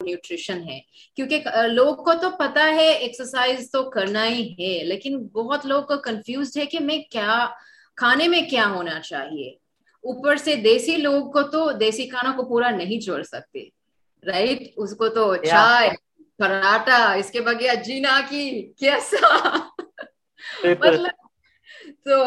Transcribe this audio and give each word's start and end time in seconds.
Nutrition 0.00 0.62
ہے۔ 0.68 0.78
کیونکہ 1.16 1.42
لوگ 1.66 1.96
کو 1.96 2.12
تو 2.14 2.30
پتا 2.30 2.64
ہے 2.74 2.88
ایکسرسائز 2.88 3.70
تو 3.70 3.88
کرنا 3.90 4.26
ہی 4.26 4.42
ہے 4.58 4.84
لیکن 4.84 5.18
بہت 5.28 5.66
لوگ 5.66 5.82
کو 5.82 5.96
کنفیوزڈ 5.98 6.58
ہے 6.58 6.66
کہ 6.66 6.78
میں 6.80 6.98
کیا 7.10 7.46
کھانے 7.96 8.28
میں 8.28 8.40
کیا 8.50 8.66
ہونا 8.68 9.00
چاہیے۔ 9.00 9.48
اوپر 10.04 10.36
سے 10.36 10.54
دیسی 10.54 10.96
لوگ 10.96 11.30
کو 11.30 11.42
تو 11.42 11.70
دیسی 11.70 12.08
کھانا 12.08 12.32
کو 12.36 12.44
پورا 12.44 12.70
نہیں 12.70 13.00
چھوڑ 13.00 13.22
سکتے 13.22 13.64
رائٹ 14.22 14.62
اس 14.76 14.94
کو 14.96 15.08
تو 15.08 15.34
چائے 15.36 15.90
پراٹھا 16.38 17.02
اس 17.12 17.30
کے 17.30 17.40
بغیر 17.40 17.82
جینا 17.84 18.20
کی 18.28 18.72
کیسا؟ 18.78 19.56
مطلب 20.64 21.26
تو 22.04 22.18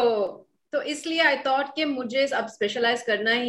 تو 0.72 0.78
اس 0.84 1.06
لیے 1.06 1.20
آئی 1.20 1.36
تھاٹ 1.42 1.74
کہ 1.76 1.84
مجھے 1.84 2.26
اب 2.30 2.44
اسپیشلائز 2.44 3.02
کرنا 3.02 3.34
ہی 3.34 3.48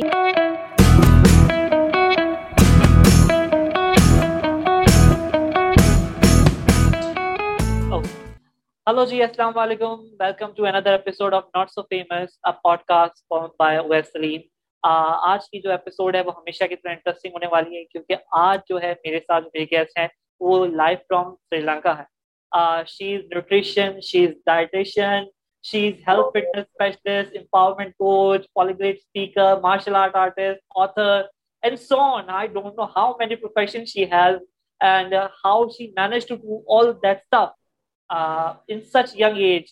ہلو 8.88 9.04
جی 9.06 9.22
السلام 9.24 9.58
علیکم 9.58 10.00
welcome 10.20 10.52
to 10.54 10.66
another 10.66 10.92
episode 10.92 11.34
of 11.34 11.44
not 11.56 11.70
so 11.72 11.82
famous 11.82 12.30
podcast 12.88 13.34
by 13.60 13.78
Awais 13.78 14.12
Saleem 14.14 14.42
آج 14.84 15.48
کی 15.50 15.62
جو 15.62 15.72
ایپیسوڈ 15.72 16.16
ہے 16.16 16.22
وہ 16.22 16.32
ہمیشہ 16.32 16.64
کی 16.64 16.76
طرح 16.76 16.92
انٹرسٹنگ 16.92 17.34
ہونے 17.34 17.48
والی 17.52 17.78
ہے 17.78 17.84
کیونکہ 17.84 18.16
آج 18.40 18.60
جو 18.70 18.82
ہے 18.82 18.94
میرے 19.06 19.20
ساتھ 19.20 19.46
میرے 19.46 19.66
گیسٹ 19.72 19.98
ہیں 20.00 20.08
وہ 20.42 20.66
لائف 20.66 21.00
فرام 21.00 21.34
سری 21.36 21.62
لنکا 21.62 21.98
ہے 21.98 22.84
she 22.88 23.16
is 23.16 23.24
nutrition 23.26 24.00
she 24.02 24.26
is 24.26 24.34
dietitian 24.46 25.30
she 25.64 25.88
is 25.88 26.08
health 26.08 26.30
fitness 26.30 26.66
specialist 26.66 27.38
empowerment 27.38 27.96
coach 27.96 28.52
polyglot 28.54 28.98
speaker 28.98 29.56
martial 29.64 29.96
art 29.96 30.16
artist 30.18 30.64
author 30.82 31.22
and 31.64 31.80
so 31.80 32.02
on 32.02 32.30
I 32.34 32.48
don't 32.50 32.78
know 32.78 32.92
how 32.96 33.18
many 33.20 33.36
profession 33.38 33.86
she 33.86 34.12
has 34.12 34.38
and 34.82 35.14
how 35.46 35.68
she 35.70 35.92
manage 35.98 36.28
to 36.28 36.36
do 36.38 36.64
all 36.78 36.94
that 36.96 37.18
stuff 37.18 37.62
in 38.10 38.82
such 38.94 39.16
young 39.20 39.38
age 39.46 39.72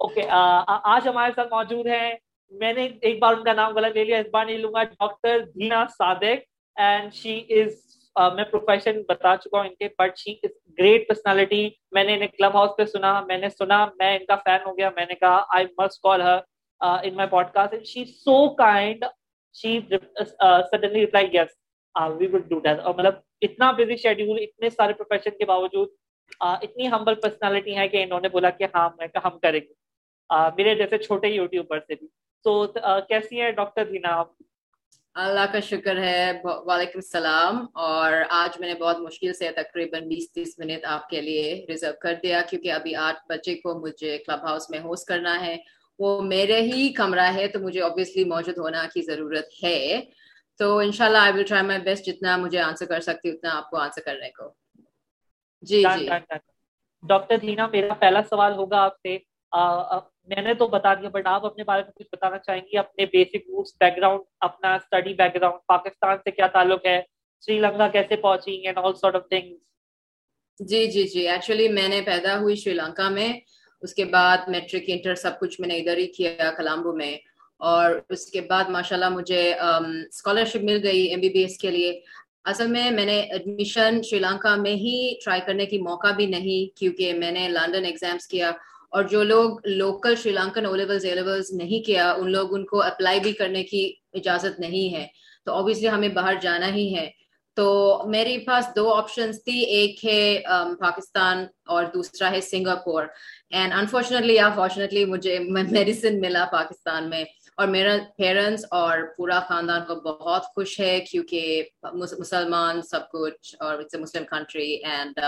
okay 0.00 0.22
آج 0.30 1.08
ہمارے 1.08 1.32
ساتھ 1.36 1.52
موجود 1.52 1.86
ہیں۔ 1.86 2.12
میں 2.52 2.72
نے 2.74 2.88
ایک 3.00 3.18
بار 3.20 3.34
ان 3.34 3.44
کا 3.44 3.52
نام 3.52 3.74
غلط 3.76 3.96
لے 3.96 4.04
لیا، 4.04 4.18
اس 4.18 4.26
بار 4.32 4.44
نہیں 4.46 4.58
لوں 4.58 4.72
گا۔ 4.74 4.82
ڈاکٹر 4.82 5.38
دینا 5.54 5.84
صادق 5.98 6.42
اینڈ 6.76 7.12
شی 7.14 7.40
از 7.60 7.72
میں 8.34 8.44
پروفیشن 8.44 9.00
بتا 9.08 9.36
چکا 9.36 9.58
ہوں 9.58 9.66
ان 9.66 9.74
کے 9.74 9.88
but 9.98 10.18
she 10.18 10.32
is 10.42 10.50
great 10.78 11.06
personality 11.08 11.68
میں 11.92 12.04
نے 12.04 12.14
انہیں 12.14 12.28
کلب 12.28 12.54
ہاؤس 12.54 12.76
پہ 12.76 12.84
سنا، 12.84 13.20
میں 13.28 13.38
نے 13.38 13.48
سنا، 13.48 13.84
میں 13.98 14.16
ان 14.18 14.24
کا 14.26 14.36
فین 14.44 14.60
ہو 14.66 14.76
گیا۔ 14.78 14.90
میں 14.96 15.06
نے 15.08 15.14
کہا 15.14 15.42
I 15.56 15.66
must 15.78 16.00
call 16.02 16.22
her 16.22 16.38
in 16.80 17.16
my 17.16 17.28
podcast 17.54 17.86
she 17.86 18.04
so 18.04 18.48
kind 18.54 19.04
she 19.54 19.78
suddenly 20.70 21.00
reply 21.00 21.28
yes 21.32 21.56
we 22.18 22.26
will 22.26 22.42
do 22.48 22.60
that 22.60 22.80
اور 22.80 22.94
مطلب 22.94 23.14
اتنا 23.42 23.70
بزی 23.78 23.96
شیڈیول 24.02 24.38
اتنے 24.42 24.70
سارے 24.70 24.92
پروفیشن 24.92 25.36
کے 25.38 25.44
باوجود 25.44 25.88
اتنی 26.40 26.88
ہمبل 26.88 27.14
پرسنالٹی 27.14 27.76
ہے 27.76 27.88
کہ 27.88 28.02
انہوں 28.02 28.20
نے 28.20 28.28
بولا 28.28 28.50
کہ 28.50 28.66
ہاں 28.74 28.90
میں 28.98 29.06
ہم 29.24 29.38
کریں 29.38 29.60
گے۔ 29.60 29.82
میرے 30.56 30.74
جیسے 30.74 30.98
چھوٹے 30.98 31.28
یوٹیوبر 31.28 31.80
سے 31.80 31.94
بھی۔ 31.94 32.06
تو 32.44 32.66
کیسی 33.08 33.40
ہے 33.40 33.50
ڈاکٹر 33.52 33.84
دینا 33.84 34.08
آپ؟ 34.08 34.28
اللہ 35.14 35.52
کا 35.52 35.60
شکر 35.60 35.96
ہے 35.96 36.40
وعلیکم 36.44 36.90
السلام۔ 36.94 37.66
اور 37.74 38.12
آج 38.30 38.60
میں 38.60 38.68
نے 38.68 38.74
بہت 38.74 38.98
مشکل 38.98 39.32
سے 39.32 39.50
تقریباً 39.56 40.08
بیس 40.08 40.32
تیس 40.32 40.58
منٹ 40.58 40.84
آپ 40.84 41.08
کے 41.08 41.20
لیے 41.20 41.66
ریزرو 41.68 41.92
کر 42.00 42.14
دیا، 42.22 42.42
کیونکہ 42.50 42.72
ابھی 42.72 42.94
آٹھ 42.94 43.18
بجے 43.28 43.54
کو 43.54 43.80
مجھے 43.80 44.18
کلب 44.18 44.42
ہاؤس 44.42 44.70
میں 44.70 44.78
ہوسٹ 44.78 45.08
کرنا 45.08 45.46
ہے۔ 45.46 45.56
وہ 45.98 46.22
میرے 46.22 46.60
ہی 46.60 46.92
کمرہ 46.92 47.30
ہے، 47.34 47.48
تو 47.48 47.60
مجھے 47.60 47.82
اوبیسلی 47.82 48.24
موجود 48.24 48.58
ہونا 48.58 48.86
کی 48.94 49.02
ضرورت 49.02 49.64
ہے۔ 49.64 50.00
تو 50.58 50.78
انشاءاللہ 50.78 51.18
آئی 51.18 51.32
ول 51.32 51.42
ٹرائی 51.42 51.66
مائی 51.66 51.80
بیسٹ 51.80 52.04
جتنا 52.04 52.36
مجھے 52.36 52.60
آنسر 52.60 52.84
کر 52.84 53.00
سکتی، 53.00 53.28
اتنا 53.28 53.58
آپ 53.58 53.70
کو 53.70 53.76
آنسر 53.76 54.00
کرنے 54.00 54.30
کو۔ 54.30 54.61
جی 55.62 55.82
جی۔ 55.96 56.08
ڈاکٹر 57.02 57.36
دینا 57.42 57.66
میرا 57.66 57.94
پہلا 57.94 58.20
سوال 58.30 58.52
ہوگا 58.52 58.80
آپ 58.80 58.96
سے۔ 58.98 59.16
میں 60.28 60.42
نے 60.42 60.52
تو 60.54 60.66
بتا 60.68 60.92
دیا 60.94 61.08
بٹ 61.08 61.26
آپ 61.26 61.44
اپنے 61.46 61.64
بارے 61.64 61.82
میں 61.82 61.92
کچھ 61.92 62.08
بتانا 62.12 62.38
چاہیں 62.38 62.60
گے 62.62 62.78
اپنے 62.78 63.06
بیسک 63.06 63.48
روٹس 63.48 63.72
بیک 63.80 63.96
گراؤنڈ 63.96 64.22
اپنا 64.40 64.74
اسٹڈی 64.74 65.14
بیک 65.14 65.34
گراؤنڈ 65.34 65.60
پاکستان 65.66 66.16
سے 66.24 66.30
کیا 66.30 66.46
تعلق 66.46 66.86
ہے؟ 66.86 67.00
سری 67.42 67.58
لنکا 67.58 67.88
کیسے 67.88 68.16
پہنچی؟ 68.16 68.54
And 68.66 68.78
all 68.78 68.94
sort 68.94 69.14
of 69.14 69.28
things 69.28 69.60
جی 70.60 70.86
جی 70.86 71.02
جی۔ 71.04 71.28
ایکچولی 71.28 71.68
میں 71.68 71.88
نے 71.88 72.00
پیدا 72.06 72.38
ہوئی 72.38 72.56
شری 72.56 72.74
لنکا 72.74 73.08
میں۔ 73.08 73.32
اس 73.82 73.94
کے 73.94 74.04
بعد 74.04 74.48
میٹرک 74.48 74.82
انٹر 74.86 75.14
سب 75.14 75.38
کچھ 75.40 75.60
میں 75.60 75.68
نے 75.68 75.76
ادھر 75.76 75.96
ہی 75.96 76.06
کیا 76.06 76.50
کلامبو 76.56 76.92
میں۔ 76.92 77.14
اور 77.60 77.90
اس 78.08 78.26
کے 78.26 78.40
بعد 78.40 78.68
ماشاء 78.68 78.96
اللہ 78.96 79.08
مجھے 79.08 79.42
اسکالرشپ 79.54 80.62
مل 80.62 80.80
گئی 80.82 81.02
ایم 81.06 81.20
بی 81.20 81.28
بی 81.28 81.40
ایس 81.42 81.58
کے 81.58 81.70
لیے۔ 81.70 81.90
اصل 82.44 82.66
میں 82.66 82.90
میں 82.90 83.06
نے 83.06 83.20
ایڈمیشن 83.20 84.02
شری 84.02 84.18
لنکا 84.18 84.54
میں 84.54 84.74
ہی 84.74 85.14
ٹرائی 85.24 85.40
کرنے 85.46 85.66
کی 85.66 85.78
موقع 85.78 86.10
بھی 86.10 86.26
نہیں، 86.26 86.78
کیونکہ 86.78 87.14
میں 87.14 87.30
نے 87.30 87.48
لنڈن 87.48 87.84
ایگزامس 87.84 88.26
کیا 88.26 88.50
اور 88.90 89.02
جو 89.02 89.22
لوگ 89.22 89.58
local 89.64 90.14
Sri 90.16 90.32
Lankan 90.32 90.66
O 90.66 90.74
levels 90.74 91.04
A 91.04 91.14
levels 91.14 91.52
نہیں 91.52 91.86
کیا، 91.86 92.12
ان 92.12 92.32
لوگ 92.32 92.54
ان 92.54 92.64
کو 92.66 92.82
اپلائی 92.82 93.20
بھی 93.20 93.32
کرنے 93.32 93.64
کی 93.64 93.92
اجازت 94.12 94.60
نہیں 94.60 94.94
ہے۔ 94.94 95.06
تو 95.44 95.52
اوبیسلی 95.52 95.88
ہمیں 95.88 96.08
باہر 96.08 96.34
جانا 96.42 96.74
ہی 96.74 96.96
ہے۔ 96.96 97.10
تو 97.56 98.02
میرے 98.06 98.38
پاس 98.38 98.64
دو 98.76 98.94
آپشنس 98.94 99.44
تھی، 99.44 99.60
ایک 99.60 100.04
ہے 100.04 100.42
پاکستان 100.80 101.46
اور 101.66 101.84
دوسرا 101.94 102.30
ہے 102.30 102.40
سنگاپور۔ 102.40 103.04
اینڈ 103.50 103.72
انفارچونیٹلی 103.72 104.34
یا 104.34 104.48
فارچونیٹلی 104.54 105.04
مجھے 105.04 105.38
میڈیسن 105.38 106.20
ملا 106.20 106.44
پاکستان 106.52 107.10
میں۔ 107.10 107.24
اور 107.58 107.68
میرا 107.68 107.96
پیرنٹس 108.16 108.64
اور 108.70 108.98
پورا 109.16 109.40
خاندان 109.40 109.84
کو 109.84 109.94
بہت 109.94 110.44
خوش 110.44 110.80
ہے 110.80 111.00
کیونکہ 111.00 111.62
مسلمان 111.94 112.82
سب 112.82 113.10
کچھ 113.10 113.54
اور 113.60 113.82
مسلم 114.00 114.24
کنٹری 114.24 114.70
اینڈ 114.74 115.20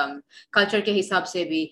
کلچر 0.52 0.80
کے 0.80 0.98
حساب 1.00 1.26
سے 1.28 1.44
بھی 1.44 1.62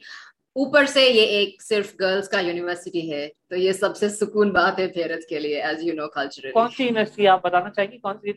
اوپر 0.56 0.86
سے 0.86 1.02
یہ 1.02 1.26
ایک 1.26 1.62
صرف 1.62 1.94
گرلس 2.00 2.28
کا 2.28 2.40
یونیورسٹی 2.40 3.12
ہے 3.12 3.28
تو 3.48 3.56
یہ 3.56 3.72
سب 3.72 3.96
سے 3.96 4.08
سکون 4.08 4.50
بات 4.50 4.78
ہے 4.78 4.88
پیرنٹس 4.88 5.26
کے 5.26 5.38
لیے 5.38 5.62
ایز 5.62 5.82
یو 5.82 5.94
نو 5.94 6.08
کلچر 6.08 6.50
کون 6.50 6.68
سی 6.68 6.84
یونیورسٹی 6.84 7.28
آپ 7.28 7.42
بتانا 7.42 7.70
چاہیں 7.70 7.90
گے 7.92 7.98
کون 7.98 8.18
سی 8.18 8.32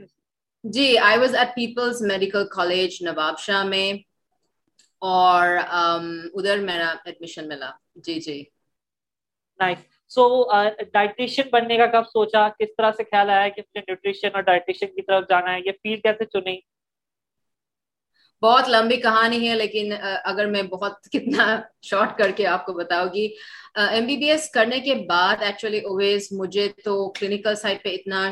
جی 0.63 0.97
I 0.97 1.19
was 1.19 1.35
at 1.35 1.55
Peoples 1.55 2.01
Medical 2.01 2.47
College 2.47 3.03
Nawab 3.03 3.39
Shah 3.39 3.63
میں 3.63 3.91
اور 5.01 5.57
ادھر 6.33 6.57
میرا 6.57 6.93
ایڈمیشن 7.05 7.47
ملا. 7.47 7.71
جی 7.95 8.19
جی. 8.19 8.43
نائس 9.59 9.94
سو 10.11 10.27
ڈائٹیشین 10.93 11.49
بننے 11.51 11.77
کا 11.77 11.85
کب 11.85 12.07
سوچا 12.07 12.47
کس 12.49 12.75
طرح 12.77 12.91
سے 12.97 13.03
خیال 13.03 13.29
آیا 13.29 13.47
کہ 13.49 13.61
مجھے 13.61 13.81
نیوٹریشن 13.81 14.29
اور 14.33 14.41
ڈائٹیشین 14.43 14.95
کی 14.95 15.01
طرف 15.01 15.23
جانا 15.29 15.53
ہے 15.53 15.59
یہ 15.65 15.71
فیلڈ 15.83 16.03
کیسے 16.03 16.25
چنی 16.25 16.59
بہت 18.41 18.69
لمبی 18.69 18.95
کہانی 18.97 19.47
ہے 19.49 19.55
لیکن 19.55 19.91
اگر 20.23 20.45
میں 20.45 20.61
بہت 20.63 21.03
کتنا 21.03 21.45
شارٹ 21.81 22.17
کر 22.17 22.31
کے 22.31 22.45
آپ 22.47 22.65
کو 22.65 22.73
بتاؤں 22.73 23.13
گی 23.13 23.27
ایم 23.75 24.05
بی 24.05 24.17
بی 24.17 24.29
ایس 24.31 24.49
کرنے 24.49 24.79
کے 24.79 24.95
بعد 25.09 25.43
ایکچولی 25.43 25.79
اویز 25.79 26.27
مجھے 26.31 26.67
تو 26.83 26.97
کلینکل 27.09 27.55
سائڈ 27.55 27.83
پہ 27.83 27.93
اتنا 27.93 28.29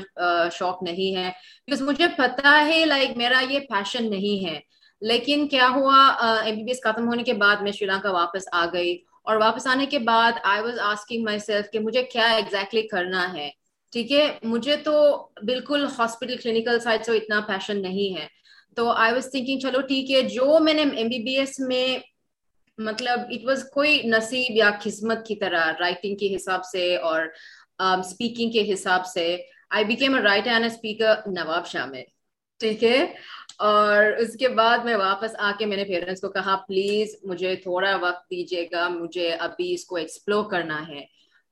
شوق 0.51 0.83
نہیں 0.83 1.15
ہے 1.15 1.31
بیکاز 1.67 1.81
مجھے 1.81 2.07
پتا 2.17 2.59
ہے 2.65 2.83
لائک 2.85 3.17
میرا 3.17 3.41
یہ 3.49 3.59
پیشن 3.69 4.09
نہیں 4.09 4.45
ہے 4.45 4.59
لیکن 5.01 5.47
کیا 5.47 5.67
ہوا 5.75 5.97
ایم 6.43 6.55
بی 6.55 6.63
بی 6.63 6.71
ایس 6.71 6.83
ختم 6.83 7.07
ہونے 7.07 7.23
کے 7.23 7.33
بعد 7.37 7.61
میں 7.61 7.71
شری 7.71 7.87
لنکا 7.87 8.11
واپس 8.11 8.47
آ 8.51 8.65
گئی 8.73 8.97
اور 9.23 9.35
واپس 9.35 9.67
آنے 9.67 9.85
کے 9.85 9.99
بعد 9.99 10.31
I 10.43 10.61
was 10.61 10.79
asking 10.79 11.23
my 11.23 11.39
self 11.39 11.71
کہ 11.71 11.79
مجھے 11.79 12.03
کیا 12.03 12.25
ایگزیکٹلی 12.35 12.81
کرنا 12.87 13.33
ہے۔ 13.33 13.49
ٹھیک 13.93 14.11
ہے، 14.11 14.39
مجھے 14.43 14.75
تو 14.77 14.93
بالکل 15.47 15.85
ہاسپٹل 15.99 16.37
کلینکل 16.37 16.79
سائڈ 16.79 17.05
سے 17.05 17.17
اتنا 17.17 17.39
پیشن 17.47 17.81
نہیں 17.81 18.17
ہے۔ 18.17 18.27
تو 18.75 18.89
آئی 18.89 19.13
واز 19.13 19.31
تھنکنگ 19.31 19.59
چلو 19.59 19.81
ٹھیک 19.81 20.11
ہے، 20.11 20.21
جو 20.21 20.59
میں 20.59 20.73
نے 20.73 20.81
ایم 20.81 21.07
بی 21.07 21.23
بی 21.23 21.37
ایس 21.37 21.59
میں 21.59 21.97
مطلب 22.77 23.19
اٹ 23.29 23.45
واز 23.45 23.63
کوئی 23.73 24.01
نصیب 24.05 24.55
یا 24.55 24.69
قسمت 24.83 25.25
کی 25.27 25.35
طرح 25.35 25.71
رائٹنگ 25.79 26.15
کے 26.15 26.35
حساب 26.35 26.65
سے 26.65 26.95
اور 26.97 27.21
um, 27.83 27.99
اسپیکنگ 27.99 28.51
کے 28.51 28.73
حساب 28.73 29.05
سے 29.05 29.37
I 29.69 29.85
became 29.85 30.15
a 30.15 30.21
writer 30.21 30.47
and 30.47 30.65
speaker 30.65 31.13
Nawab 31.27 31.67
Shah 31.67 31.85
میں 31.85 32.03
ٹھیک 32.59 32.83
ہے؟ 32.83 33.05
اور 33.59 34.03
اس 34.19 34.35
کے 34.37 34.47
بعد 34.49 34.85
میں 34.85 34.95
واپس 34.95 35.35
آ 35.39 35.51
کے 35.59 35.65
میں 35.65 35.77
نے 35.77 35.83
پیرنٹس 35.83 36.21
کو 36.21 36.29
کہا 36.29 36.55
پلیز 36.67 37.15
مجھے 37.23 37.55
تھوڑا 37.55 37.95
وقت 38.01 38.29
دیجیے 38.31 38.65
گا، 38.71 38.87
مجھے 38.89 39.31
ابھی 39.31 39.73
اس 39.73 39.85
کو 39.85 39.95
ایکسپلور 39.95 40.49
کرنا 40.51 40.81
ہے. 40.87 41.01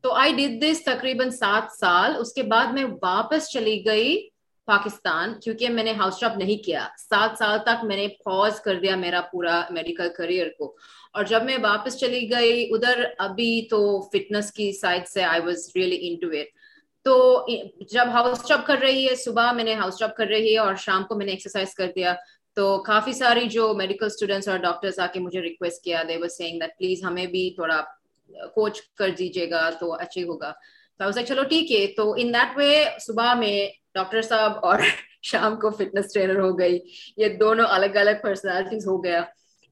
تو 0.03 0.13
آئی 0.13 0.33
ڈیڈ 0.33 0.61
دس 0.61 0.83
تقریباً 0.83 1.29
سات 1.29 1.71
سال. 1.79 2.15
اس 2.19 2.33
کے 2.33 2.43
بعد 2.43 2.73
میں 2.73 2.85
واپس 3.01 3.49
چلی 3.49 3.81
گئی 3.85 4.19
پاکستان 4.67 5.33
کیونکہ 5.39 5.69
میں 5.69 5.83
نے 5.83 5.91
ہاؤس 5.91 6.19
ٹاپ 6.19 6.37
نہیں 6.37 6.63
کیا. 6.63 6.87
سات 7.09 7.37
سال 7.37 7.59
تک 7.65 7.83
میں 7.85 7.97
نے 7.97 8.07
پوز 8.25 8.59
کر 8.61 8.79
دیا 8.79 8.95
میرا 8.95 9.21
پورا 9.31 9.61
میڈیکل 9.69 10.09
کریئر 10.17 10.49
کو. 10.57 10.75
اور 11.13 11.23
جب 11.23 11.43
میں 11.43 11.57
واپس 11.61 11.99
چلی 11.99 12.29
گئی 12.31 12.63
ادھر 12.73 13.03
ابھی 13.19 13.67
تو 13.69 13.79
فٹنس 14.01 14.51
کی 14.51 14.71
سائڈ 14.71 15.07
سے 15.07 15.23
I 15.23 15.41
was 15.45 15.69
really 15.75 15.97
into 16.19 16.29
it 16.29 16.47
تو 17.05 17.45
جب 17.91 18.07
ہاؤس 18.07 18.47
جاب 18.47 18.65
کر 18.65 18.77
رہی 18.81 19.07
ہے، 19.09 19.15
صبح 19.15 19.51
میں 19.51 19.63
نے 19.63 19.73
ہاؤس 19.73 19.99
جاب 19.99 20.15
کر 20.15 20.27
رہی 20.27 20.53
ہے 20.53 20.57
اور 20.57 20.75
شام 20.75 21.03
کو 21.03 21.15
میں 21.15 21.25
نے 21.25 21.31
ایکسرسائز 21.31 21.73
کر 21.75 21.91
دیا۔ 21.95 22.13
تو 22.57 22.77
کافی 22.83 23.13
ساری 23.13 23.47
جو 23.47 23.73
میڈیکل 23.73 24.05
اسٹوڈینٹس 24.05 24.47
اور 24.47 24.57
ڈاکٹرس 24.57 24.99
آ 24.99 25.05
کے 25.13 25.19
مجھے 25.19 25.41
ریکویسٹ 25.41 25.83
کیا 25.83 26.03
they 26.07 26.17
was 26.17 26.37
saying 26.37 26.59
that 26.59 26.77
please 26.77 27.03
ہمیں 27.03 27.25
بھی 27.25 27.49
تھوڑا 27.55 27.81
کوچ 28.55 28.81
کر 28.97 29.09
دیجیے 29.09 29.49
گا 29.51 29.69
تو 29.79 29.93
اچھی 29.93 30.23
ہوگا۔ 30.23 30.51
تو 30.99 31.21
چلو 31.27 31.43
ٹھیک 31.43 31.71
ہے۔ 31.71 31.85
تو 31.97 32.13
ان 32.17 32.33
دیٹ 32.33 32.57
وے 32.57 32.71
صبح 33.01 33.33
میں 33.33 33.55
ڈاکٹر 33.93 34.21
صاحب 34.21 34.65
اور 34.65 34.79
شام 35.23 35.55
کو 35.59 35.69
فٹنس 35.69 36.13
ٹرینر 36.13 36.39
ہو 36.39 36.57
گئی۔ 36.59 36.79
یہ 37.17 37.37
دونوں 37.39 37.65
الگ 37.69 37.95
الگ 37.95 38.21
پرسنالٹیز 38.23 38.87
ہو 38.87 39.03
گیا۔ 39.03 39.21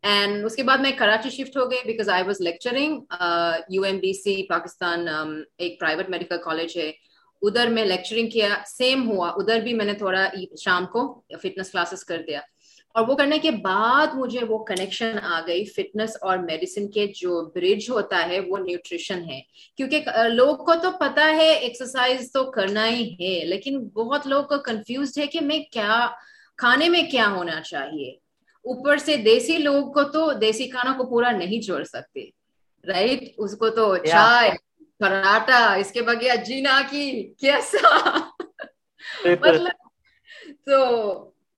اینڈ 0.04 0.46
اس 0.46 0.56
کے 0.56 0.64
بعد 0.64 0.78
میں 0.78 0.92
کراچی 0.98 1.30
شفٹ 1.30 1.58
ہو 1.58 1.70
گئی 1.72 1.80
because 1.86 2.10
I 2.10 2.24
was 2.24 2.42
lecturing 2.42 3.00
U 3.70 3.84
M 3.84 3.98
B 3.98 4.14
C 4.14 4.42
Pakistan 4.48 5.08
ایک 5.58 5.80
پرائیویٹ 5.80 6.10
میڈیکل 6.10 6.38
کالج 6.44 6.78
ہے۔ 6.78 6.92
ادھر 7.42 7.68
میں 7.68 7.86
لیکچرنگ 7.86 8.30
کیا 8.30 8.50
سیم 8.66 9.10
ہوا 9.12 9.30
ادھر 9.30 9.60
بھی 9.60 9.74
میں 9.74 9.86
نے 9.86 9.94
تھوڑا 9.94 10.28
شام 10.58 10.86
کو 10.86 11.22
فٹنس 11.44 11.72
کلاسز 11.72 12.04
کر 12.06 12.22
دیا۔ 12.28 12.40
اور 12.96 13.08
وہ 13.08 13.16
کرنے 13.16 13.40
کے 13.40 13.52
بعد 13.52 14.08
مجھے 14.14 14.40
وہ 14.46 14.64
کنیکشن 14.64 15.18
آ 15.24 15.40
گئی 15.48 15.66
فٹنس 15.66 16.18
اور 16.22 16.38
میڈیسن 16.38 16.88
کے 16.88 17.08
جو 17.16 17.52
برج 17.56 17.90
ہوتا 17.90 18.28
ہے 18.28 18.40
وہ 18.40 18.58
نیوٹریشن 18.58 19.24
ہے۔ 19.30 19.42
کیونکہ 19.78 20.04
لوگ 20.34 20.58
کو 20.58 20.74
تو 20.84 20.92
پتا 20.92 21.26
ہے 21.36 21.50
ایکسرسائز 21.54 22.32
تو 22.32 22.52
کرنا 22.52 22.88
ہی 22.90 23.14
ہے 23.20 23.46
لیکن 23.46 23.80
بہت 23.88 24.28
لوگ 24.28 24.44
کو 24.44 24.58
کنفیوزڈ 24.58 25.20
ہے 25.20 25.28
کہ 25.28 25.40
میں 25.42 25.60
کیا 25.60 26.08
کھانے 26.58 26.90
میں 26.90 27.02
کیا 27.12 27.30
ہونا 27.30 27.62
چاہیے۔ 27.62 28.10
اوپر 28.66 28.98
سے 28.98 29.18
دیسی 29.18 29.58
لوگ 29.58 29.92
کو 29.92 30.04
تو 30.04 30.32
دیسی 30.32 30.70
کھانا 30.70 30.94
کو 30.98 31.06
پورا 31.10 31.32
نہیں 31.32 31.62
چھوڑ 31.62 31.84
سکتے 31.84 32.26
رائٹ 32.84 33.24
اس 33.38 33.58
کو 33.58 33.70
تو 33.70 33.98
چائے 33.98 34.52
پراٹھا، 35.00 35.74
اس 35.74 35.92
کے 35.92 36.02
بغیر 36.02 36.44
جینا 36.46 36.82
کی 36.90 37.34
کیسا 37.40 37.88
مطلب 39.26 39.88
تو 40.66 40.78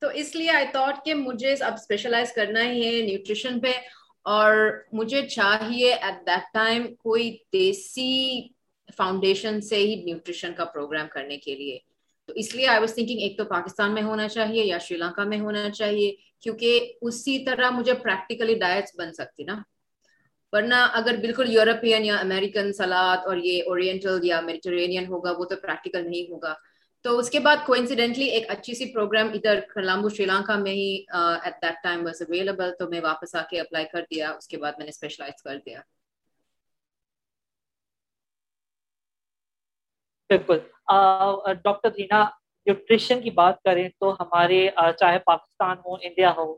تو 0.02 0.08
اس 0.08 0.36
لیے 0.36 0.50
آئی 0.50 0.66
تھاٹ 0.72 1.04
کہ 1.06 1.14
مجھے 1.14 1.54
اب 1.60 1.74
اسپیشلائز 1.74 2.32
کرنا 2.34 2.64
ہی 2.64 2.86
ہے 2.86 3.02
نیوٹریشن 3.06 3.60
پہ 3.60 3.72
اور 4.26 4.56
مجھے 4.94 5.22
چاہیے 5.28 5.94
ایٹ 5.94 6.26
دیٹ 6.28 6.54
ٹائم 6.54 6.96
کوئی 6.96 7.32
دیسی 7.54 8.42
فاؤنڈیشن 8.98 9.62
سے 9.62 9.76
ہی 9.76 9.96
نیوٹریشن 10.04 10.54
کا 10.54 10.66
پروگرام 10.66 11.08
کرنے 11.12 11.38
کے 11.38 11.56
لیے۔ 11.56 11.78
تو 12.30 12.34
اس 12.34 12.54
لیے 12.56 12.68
آئی 12.68 12.80
واز 12.80 12.94
تھنکنگ 12.96 13.20
ایک 13.20 13.38
تو 13.38 13.46
پاکستان 13.46 13.94
میں 13.94 14.02
ہونا 14.02 14.28
چاہیے 14.28 14.64
یا 14.66 14.78
شری 14.78 14.98
لنکا 14.98 15.24
میں 15.24 15.40
ہونا 15.40 15.70
چاہیے 15.70 16.12
کیونکہ 16.40 16.94
اسی 17.02 17.38
طرح 17.46 17.70
مجھے 17.70 17.94
پریکٹیکلی 17.94 18.56
ڈائٹس 18.56 18.96
بن 18.98 19.14
سکتی 19.14 19.44
نا۔ 19.44 19.62
ورنہ 20.54 20.76
اگر 20.94 21.16
بالکل 21.22 21.52
یورپین 21.54 22.06
یا 22.06 22.16
امیریکن 22.20 22.72
سلاد 22.74 23.26
اور 23.28 23.38
یہ 23.38 23.64
اورینٹل 23.68 24.20
یا 24.24 24.40
میڈیٹرینین 24.42 25.06
ہوگا، 25.08 25.32
وہ 25.38 25.46
تو 25.46 25.56
پریکٹیکل 25.62 26.10
نہیں 26.10 26.32
ہوگا۔ 26.32 26.54
تو 27.06 27.18
اس 27.20 27.30
کے 27.30 27.40
بعد 27.40 27.58
کوئنسیڈنٹلی 27.66 28.26
ایک 28.30 28.50
اچھی 28.52 28.74
سی 28.76 28.86
پروگرام 28.94 29.28
ادھر 29.34 29.60
کلامبو 29.74 30.10
شری 30.10 30.26
لنکا 30.26 30.56
میں 30.56 30.72
he 30.74 30.92
at 31.14 31.62
that 31.62 31.82
time 31.84 32.04
was 32.06 32.22
available 32.22 32.72
تو 32.80 32.90
میں 32.90 33.02
واپس 33.04 33.36
آ 33.36 33.42
کے 33.50 33.60
اپلائی 33.60 33.86
کر 33.92 34.04
دیا، 34.12 34.30
اس 34.32 34.48
کے 34.48 34.58
بعد 34.58 34.72
میں 34.78 34.86
نے 34.86 34.90
اسپیشلائز 34.90 35.42
کر 35.44 35.58
دیا۔ 35.66 35.80
بالکل۔ 40.30 40.60
ڈاکٹر 41.64 41.90
دینا 41.98 42.24
نیوٹریشن 42.68 43.22
کی 43.22 43.32
بات 43.32 43.62
کریں 43.64 43.88
تو 44.00 44.14
ہمارے 44.20 44.68
چاہے 45.00 45.20
پاکستان 45.26 45.78
ہو، 45.86 45.96
انڈیا 46.02 46.32
ہو، 46.38 46.52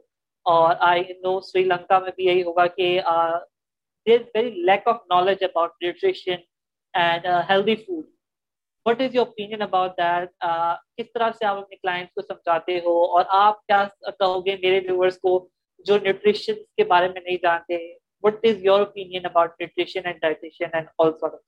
اور 0.45 0.75
آئی 0.87 1.01
نو 1.21 1.39
سری 1.41 1.63
لنکا 1.63 1.99
میں 1.99 2.11
بھی 2.15 2.25
یہی 2.25 2.43
ہوگا 2.43 2.65
کہ 2.67 2.99
very 4.07 4.49
lack 4.61 4.87
of 4.87 5.01
knowledge 5.09 5.43
about 5.43 5.71
nutrition 5.81 6.41
and 6.93 7.25
healthy 7.49 7.75
food 7.75 8.05
what 8.85 9.01
is 9.01 9.15
your 9.15 9.25
opinion 9.25 9.61
about 9.61 9.97
that 9.97 10.29
کس 10.97 11.11
طرح 11.13 11.31
سے 11.39 11.45
آپ 11.45 11.57
اپنے 11.57 11.75
کلائنٹس 11.75 12.13
کو 12.13 12.21
سمجھاتے 12.21 12.79
ہو 12.79 13.01
اور 13.17 13.25
آپ 13.37 13.65
کیا 13.67 13.83
کہو 14.09 14.45
گے 14.45 14.55
میرے 14.61 14.79
ویورس 14.79 15.17
کو 15.19 15.37
جو 15.85 15.97
نیوٹریشن 15.97 16.53
کے 16.77 16.83
بارے 16.83 17.07
میں 17.07 17.21
نہیں 17.21 17.37
جانتے 17.43 17.77
what 18.23 18.45
is 18.45 18.65
your 18.65 18.79
opinion 18.79 19.25
about 19.25 19.59
nutrition 19.59 20.05
and 20.05 20.21
dietitian 20.21 20.65
and 20.73 20.87
all 20.97 21.11
sort 21.11 21.33
of 21.33 21.39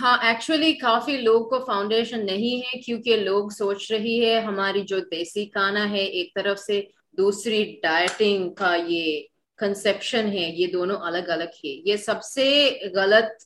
ہاں 0.00 0.16
ایکچولی 0.22 0.72
کافی 0.74 1.16
لوگ 1.16 1.48
کو 1.48 1.64
فاؤنڈیشن 1.66 2.24
نہیں 2.26 2.60
ہے 2.60 2.80
کیونکہ 2.80 3.16
لوگ 3.16 3.48
سوچ 3.48 3.90
رہی 3.92 4.24
ہے 4.24 4.38
ہماری 4.40 4.82
جو 4.82 4.98
دیسی 5.10 5.44
کھانا 5.46 5.90
ہے 5.90 6.04
ایک 6.12 6.34
طرف 6.34 6.58
سے 6.58 6.80
دوسری 7.18 7.64
ڈائٹنگ 7.82 8.52
کا 8.54 8.74
یہ 8.86 9.20
کنسپشن 9.60 10.32
ہے، 10.32 10.48
یہ 10.50 10.66
دونوں 10.72 10.96
الگ 11.06 11.28
الگ 11.28 11.50
ہے۔ 11.64 11.74
یہ 11.88 11.96
سب 11.96 12.22
سے 12.24 12.46
غلط 12.94 13.44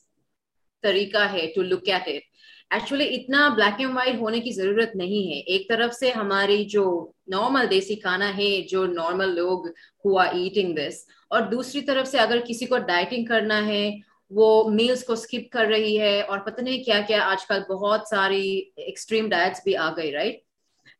طریقہ 0.83 1.27
ہے 1.33 1.45
to 1.55 1.61
look 1.63 1.89
at 1.89 2.07
it 2.07 2.23
actually 2.71 3.07
اتنا 3.15 3.47
بلیک 3.55 3.79
اینڈ 3.79 3.95
وائٹ 3.95 4.15
ہونے 4.19 4.39
کی 4.39 4.51
ضرورت 4.51 4.95
نہیں 4.95 5.31
ہے۔ 5.31 5.39
ایک 5.39 5.67
طرف 5.69 5.93
سے 5.93 6.11
ہماری 6.11 6.63
جو 6.65 6.85
نارمل 7.27 7.69
دیسی 7.69 7.95
کھانا 7.95 8.31
ہے، 8.37 8.51
جو 8.69 8.85
نارمل 8.87 9.35
لوگ 9.35 9.67
ہوا 10.05 10.23
ایٹنگ 10.23 10.75
دس 10.75 11.05
اور 11.31 11.41
دوسری 11.51 11.81
طرف 11.81 12.07
سے 12.07 12.17
اگر 12.19 12.39
کسی 12.47 12.65
کو 12.65 12.77
ڈائٹنگ 12.87 13.25
کرنا 13.25 13.65
ہے، 13.67 13.89
وہ 14.31 14.47
میلس 14.69 15.03
کو 15.03 15.13
اسکپ 15.13 15.49
کر 15.51 15.65
رہی 15.69 15.99
ہے، 15.99 16.21
اور 16.21 16.39
پتہ 16.45 16.61
نہیں 16.61 16.83
کیا 16.83 16.99
کیا 17.07 17.19
آج 17.25 17.45
کل 17.45 17.61
بہت 17.69 18.07
ساری 18.09 18.45
ایکسٹریم 18.77 19.29
ڈائٹس 19.29 19.61
بھی 19.63 19.75
آ 19.77 19.89
گئی 19.97 20.11
رائٹ 20.11 20.43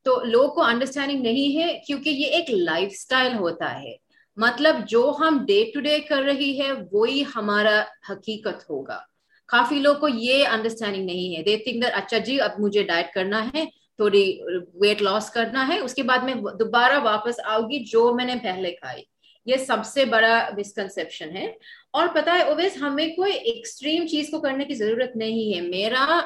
تو 0.06 0.20
لوگ 0.26 0.50
کو 0.56 0.62
انڈرسٹینڈنگ 0.64 1.22
نہیں 1.24 1.58
ہے 1.58 1.74
کیونکہ 1.88 2.10
یہ 2.10 2.36
ایک 2.36 2.50
لائف 2.50 2.92
اسٹائل 2.92 3.34
ہوتا 3.36 3.80
ہے۔ 3.82 3.94
مطلب 4.36 4.76
جو 4.88 5.16
ہم 5.20 5.46
ڈے 5.48 5.72
ٹو 5.74 5.80
ڈے 5.80 6.00
کر 6.00 6.22
رہی 6.22 6.62
ہے، 6.62 6.72
وہی 6.92 7.24
ہمارا 7.36 7.84
حقیقت 8.10 8.70
ہوگا۔ 8.70 9.00
کافی 9.48 9.76
لوگ 9.76 9.96
کو 9.96 10.08
یہ 10.08 10.48
انڈرسٹینڈنگ 10.48 11.06
نہیں 11.06 11.38
ہے۔ 11.38 11.44
دے 11.44 11.58
تھنک 11.58 11.84
دیٹ 11.84 11.92
اچھا 11.94 12.18
جی 12.18 12.42
اب 12.42 12.52
مجھے 12.58 12.84
ڈائٹ 12.84 13.14
کرنا 13.14 13.50
ہے، 13.54 13.66
تھوڑی 13.66 14.40
ویٹ 14.74 15.02
لاس 15.02 15.30
کرنا 15.30 15.68
ہے، 15.68 15.80
اس 15.80 15.94
کے 15.94 16.04
بعد 16.04 16.18
میں 16.18 16.34
دوبارہ 16.36 17.00
واپس 17.00 17.40
آؤں 17.44 17.70
گی 17.70 17.80
جو 17.80 18.14
میں 18.14 18.26
نے 18.26 18.36
پہلے 18.44 18.72
کھائی۔ 18.72 19.04
یہ 19.46 19.56
سب 19.56 19.78
سے 19.86 20.06
بڑا 20.06 20.50
مسکنسپشن 20.58 21.38
ہے۔ 21.38 21.54
اور 21.92 22.08
پتا 22.14 22.34
ہے 22.34 22.42
اویس 22.42 22.78
ہمیں 22.82 23.16
کوئی 23.16 23.34
ایکسٹریم 23.34 24.08
چیز 24.08 24.30
کو 24.32 24.40
کرنے 24.42 24.66
کی 24.66 24.74
ضرورت 24.74 25.16
نہیں 25.16 25.56
ہے۔ 25.56 25.62
میرا 25.62 26.20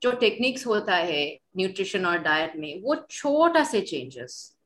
جو 0.00 0.10
ٹیکنیکس 0.10 0.66
ہوتا 0.66 0.98
ہے 0.98 1.36
نیوٹریشن 1.54 2.04
اور 2.04 2.16
ڈائٹ 2.16 2.56
میں، 2.56 2.80
وہ 2.82 2.94
چھوٹا 3.08 3.64
سے 3.64 3.80
چینجز 3.80 4.59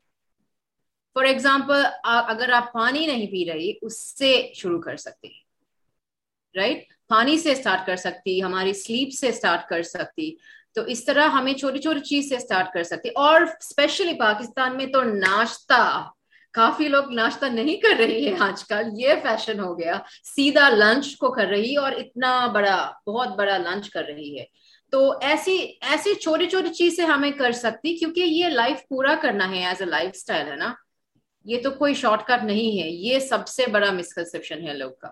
فار 1.15 1.23
ایگزامپل 1.23 1.85
اگر 2.03 2.51
آپ 2.51 2.73
پانی 2.73 3.07
نہیں 3.07 3.27
پی 3.27 3.45
رہی، 3.53 3.73
اس 3.81 4.17
سے 4.17 4.51
شروع 4.55 4.81
کر 4.81 4.95
سکتے 4.95 5.27
رائٹ 6.55 6.83
پانی 7.07 7.37
سے 7.37 7.51
اسٹارٹ 7.51 7.87
کر 7.87 7.95
سکتی، 7.95 8.43
ہماری 8.43 8.73
سلیپ 8.73 9.13
سے 9.13 9.29
اسٹارٹ 9.29 9.69
کر 9.69 9.83
سکتی۔ 9.83 10.35
تو 10.75 10.81
اس 10.81 11.05
طرح 11.05 11.27
ہمیں 11.27 11.53
چھوٹی 11.53 11.79
چھوٹی 11.79 11.99
چیز 11.99 12.29
سے 12.29 12.35
اسٹارٹ 12.35 12.73
کر 12.73 12.83
سکتی۔ 12.83 13.09
اور 13.09 13.41
اسپیشلی 13.41 14.13
پاکستان 14.13 14.77
میں 14.77 14.85
تو 14.85 15.03
ناشتہ، 15.03 16.09
کافی 16.53 16.87
لوگ 16.87 17.11
ناشتہ 17.11 17.45
نہیں 17.45 17.75
کر 17.75 17.95
رہی 17.99 18.29
ہے 18.29 18.35
آج 18.39 18.63
کل، 18.63 18.83
یہ 18.97 19.13
فیشن 19.23 19.59
ہو 19.59 19.79
گیا۔ 19.79 19.99
سیدھا 20.23 20.69
لنچ 20.69 21.17
کو 21.17 21.31
کر 21.31 21.45
رہی 21.45 21.75
اور 21.75 21.91
اتنا 21.91 22.47
بڑا، 22.47 22.91
بہت 23.07 23.27
بڑا 23.27 23.57
لنچ 23.57 23.89
کر 23.89 24.03
رہی 24.03 24.39
ہے۔ 24.39 24.45
تو 24.91 25.13
ایسی 25.21 25.73
ایسی 25.81 26.15
چھوٹی 26.15 26.49
چھوٹی 26.49 26.73
چیز 26.73 26.95
سے 26.95 27.01
ہمیں 27.01 27.31
کر 27.31 27.51
سکتی، 27.51 27.97
کیونکہ 27.97 28.19
یہ 28.19 28.45
لائف 28.45 28.87
پورا 28.87 29.15
کرنا 29.21 29.49
ہے 29.49 29.65
ایز 29.65 29.81
اے 29.81 29.85
لائف 29.85 30.11
اسٹائل 30.13 30.47
ہے 30.47 30.55
نا؟ 30.55 30.73
یہ 31.45 31.61
تو 31.63 31.71
کوئی 31.71 31.93
شارٹ 31.93 32.23
کٹ 32.23 32.43
نہیں 32.43 32.83
ہے، 32.83 32.89
یہ 32.89 33.19
سب 33.19 33.47
سے 33.47 33.63
بڑا 33.71 33.91
مسکنسپشن 33.91 34.67
ہے 34.67 34.73
لوگ 34.73 34.91
کا۔ 34.91 35.09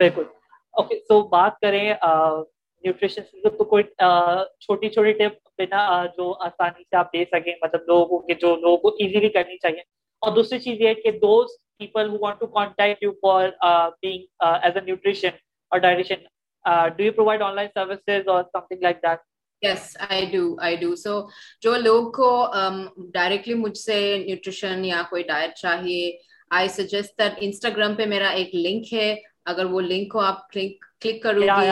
بالکل۔ 0.00 0.22
اوکے 0.70 0.98
سو 1.08 1.22
بات 1.28 1.60
کریں 1.60 1.94
نیوٹریشن 2.84 3.22
تو 3.42 3.64
کوئی 3.64 3.82
چھوٹی 4.60 4.88
چھوٹی 4.88 5.12
ٹپ 5.12 5.48
بنا 5.58 6.06
جو 6.16 6.34
آسانی 6.40 6.82
سے 6.82 6.96
آپ 6.96 7.12
دے 7.12 7.24
سکیں۔ 7.32 7.54
مطلب 7.62 7.80
لوگوں 7.86 8.18
کے، 8.18 8.34
جو 8.34 8.56
لوگوں 8.56 8.76
کو 8.76 8.88
ایزیلی 8.88 9.28
کرنی 9.28 9.58
چاہیے۔ 9.58 9.80
اور 10.20 10.32
دوسری 10.32 10.58
چیز 10.58 10.80
یہ 10.80 10.88
ہے 10.88 10.94
کہ 10.94 11.10
دوست 11.10 11.76
people 11.78 12.08
who 12.08 12.16
want 12.20 12.40
to 12.40 12.46
contact 12.46 13.02
you 13.02 13.12
for 13.22 13.48
being 14.02 14.22
as 14.40 14.76
a 14.76 14.80
nutrition 14.80 15.30
اور 15.70 15.78
dietician 15.78 16.20
do 16.96 17.02
you 17.04 17.12
provide 17.12 17.42
online 17.54 17.68
services 17.74 18.28
اور 18.28 18.44
something 18.60 18.82
like 18.82 18.96
that 18.96 19.18
yes 19.64 19.96
I 20.08 20.24
do 20.32 20.44
I 20.62 20.76
do 20.76 20.94
so 20.96 21.20
جو 21.62 21.76
لوگ 21.78 22.10
کو 22.12 22.30
ڈائریکٹلی 23.14 23.54
مجھ 23.54 23.76
سے 23.78 23.96
نیوٹریشن 24.26 24.84
یا 24.84 25.02
کوئی 25.10 25.22
ڈائٹ 25.28 25.54
چاہیے 25.56 26.10
آئی 26.50 26.68
سجیسٹ 26.70 27.18
دیٹ 27.18 27.38
انسٹاگرام 27.40 27.94
پہ 27.94 28.04
میرا 28.06 28.28
ایک 28.30 28.54
لنک 28.56 28.92
ہے. 28.92 29.14
اگر 29.46 29.64
وہ 29.64 29.80
لنک 29.80 30.12
کو 30.12 30.20
آپ 30.20 30.50
کلک 30.50 31.22
کرو 31.22 31.46
گے 31.56 31.68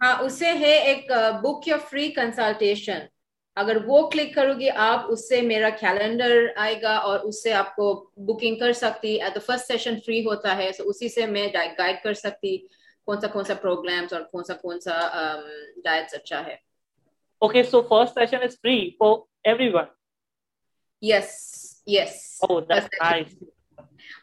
ہاں 0.00 0.14
اسے 0.24 0.52
ہے 0.60 0.74
ایک 0.88 1.10
بک 1.42 1.68
یا 1.68 1.76
فری 1.90 2.10
کنسلٹیشن 2.12 2.98
اگر 3.56 3.76
وہ 3.86 4.08
کلک 4.10 4.34
کرو 4.34 4.52
گی 4.58 4.68
آپ 4.80 5.10
اس 5.12 5.28
سے 5.28 5.40
میرا 5.42 5.68
کیلنڈر 5.80 6.46
آئے 6.56 6.80
گا 6.82 6.94
اور 6.98 7.20
اس 7.20 7.42
سے 7.42 7.52
آپ 7.52 7.74
کو 7.76 7.86
بکنگ 8.28 8.58
کر 8.58 8.72
سکتی. 8.72 9.14
At 9.20 9.34
the 9.34 9.40
first 9.46 9.66
session 9.66 9.94
free 10.06 10.24
ہوتا 10.26 10.56
ہے 10.56 10.70
so 10.78 10.86
اسی 10.88 11.08
سے 11.08 11.26
میں 11.26 11.46
گائڈ 11.54 11.96
کر 12.02 12.14
سکتی. 12.14 12.56
کون 13.04 13.20
سا 13.20 13.26
کون 13.26 13.44
سا 13.44 13.54
پروگرامس 13.54 14.12
اور 14.12 14.22
کون 14.22 14.44
سا 14.44 14.54
کون 14.54 14.80
سا 14.80 14.98
ڈائٹس 15.84 16.14
اچھا 16.14 16.46
ہے۔ 16.46 16.56
Okay 17.42 17.62
so 17.62 17.80
first 17.82 18.14
session 18.14 18.42
is 18.42 18.54
free 18.62 18.90
for 18.90 19.16
everyone 19.68 19.84
yes 21.02 21.30
yes 21.86 22.40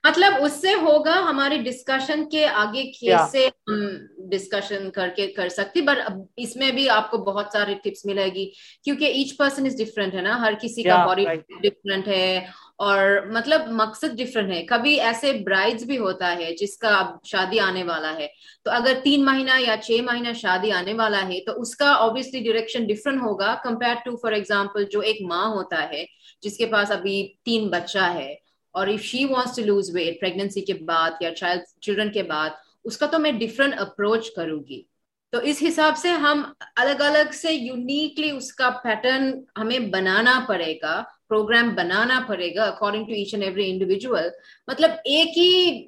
مطلب 0.03 0.33
اس 0.39 0.53
سے 0.53 0.73
ہوگا 0.73 1.13
ہماری 1.19 1.57
ڈسکشن 1.57 2.29
کے 2.29 2.47
آگے 2.47 2.83
کیسے 2.91 3.47
ہم 3.47 3.87
ڈسکشن 4.29 4.89
کر 4.91 5.09
کے 5.15 5.27
کر 5.27 5.49
سکتی 5.49 5.81
بٹ 5.81 5.97
اس 6.37 6.55
میں 6.55 6.71
بھی 6.71 6.89
آپ 6.89 7.11
کو 7.11 7.17
بہت 7.17 7.45
سارے 7.53 7.75
ٹپس 7.83 8.05
ملے 8.05 8.25
گی۔ 8.25 8.51
کیونکہ 8.83 9.05
ایچ 9.05 9.37
پرسن 9.37 9.65
از 9.65 9.77
ڈفرینٹ 9.77 10.13
ہے 10.13 10.21
نا۔ 10.21 10.39
ہر 10.41 10.53
کسی 10.61 10.83
کا 10.83 11.05
باڈی 11.05 11.25
ڈفرینٹ 11.61 12.07
ہے۔ 12.07 12.47
اور 12.79 12.99
مطلب 13.33 13.61
مقصد 13.71 14.17
ڈفرنٹ 14.17 14.53
ہے۔ 14.53 14.65
کبھی 14.65 14.99
ایسے 15.01 15.31
برائڈز 15.45 15.83
بھی 15.83 15.97
ہوتا 15.97 16.35
ہے 16.39 16.55
جس 16.55 16.77
کا 16.77 16.89
اب 16.97 17.07
شادی 17.25 17.59
آنے 17.59 17.83
والا 17.83 18.13
ہے۔ 18.15 18.27
تو 18.63 18.71
اگر 18.71 18.99
تین 19.03 19.25
مہینہ 19.25 19.59
یا 19.59 19.75
چھ 19.83 20.01
مہینہ 20.03 20.33
شادی 20.33 20.71
آنے 20.71 20.93
والا 20.93 21.21
ہے 21.27 21.39
تو 21.45 21.61
اس 21.61 21.75
کا 21.75 21.93
آبویسلی 21.99 22.39
ڈائریکشن 22.43 22.85
ڈفرنٹ 22.87 23.21
ہوگا 23.21 23.55
کمپیئر 23.63 23.95
ٹو 24.05 24.15
فار 24.17 24.31
ایگزامپل 24.31 24.83
جو 24.91 24.99
ایک 24.99 25.21
ماں 25.21 25.45
ہوتا 25.47 25.89
ہے 25.89 26.05
جس 26.41 26.57
کے 26.57 26.65
پاس 26.65 26.91
ابھی 26.91 27.33
تین 27.45 27.67
بچہ 27.67 28.11
ہے۔ 28.13 28.33
اور 28.75 28.87
if 28.87 29.01
she 29.01 29.25
wants 29.25 29.55
to 29.55 29.61
lose 29.65 29.89
weight 29.95 30.19
pregnancy 30.21 30.61
کے 30.61 30.73
بعد 30.73 31.11
یا 31.19 31.35
چائلڈ 31.35 31.61
چلڈرن 31.81 32.11
کے 32.11 32.23
بعد 32.23 32.49
اس 32.83 32.97
کا 32.97 33.05
تو 33.05 33.19
میں 33.19 33.31
ڈفرنٹ 33.31 33.73
اپروچ 33.77 34.29
کروں 34.35 34.59
گی 34.69 34.81
تو 35.33 35.37
اس 35.43 35.63
حساب 35.67 35.97
سے 35.97 36.09
ہم 36.09 36.43
الگ 36.75 37.01
الگ 37.01 37.31
سے 37.31 37.53
یونیکلی 37.53 38.29
اس 38.31 38.53
کا 38.53 38.69
پیٹرن 38.83 39.31
ہمیں 39.57 39.79
بنانا 39.79 40.39
پڑے 40.47 40.73
گا۔ 40.81 41.03
پروگرام 41.29 41.75
بنانا 41.75 42.19
پڑے 42.27 42.55
گا 42.55 42.63
according 42.63 43.05
to 43.05 43.13
each 43.13 43.33
and 43.33 43.43
every 43.43 43.69
individual 43.71 44.09
مطلب 44.67 44.91
ایک 45.05 45.37
ہی 45.37 45.85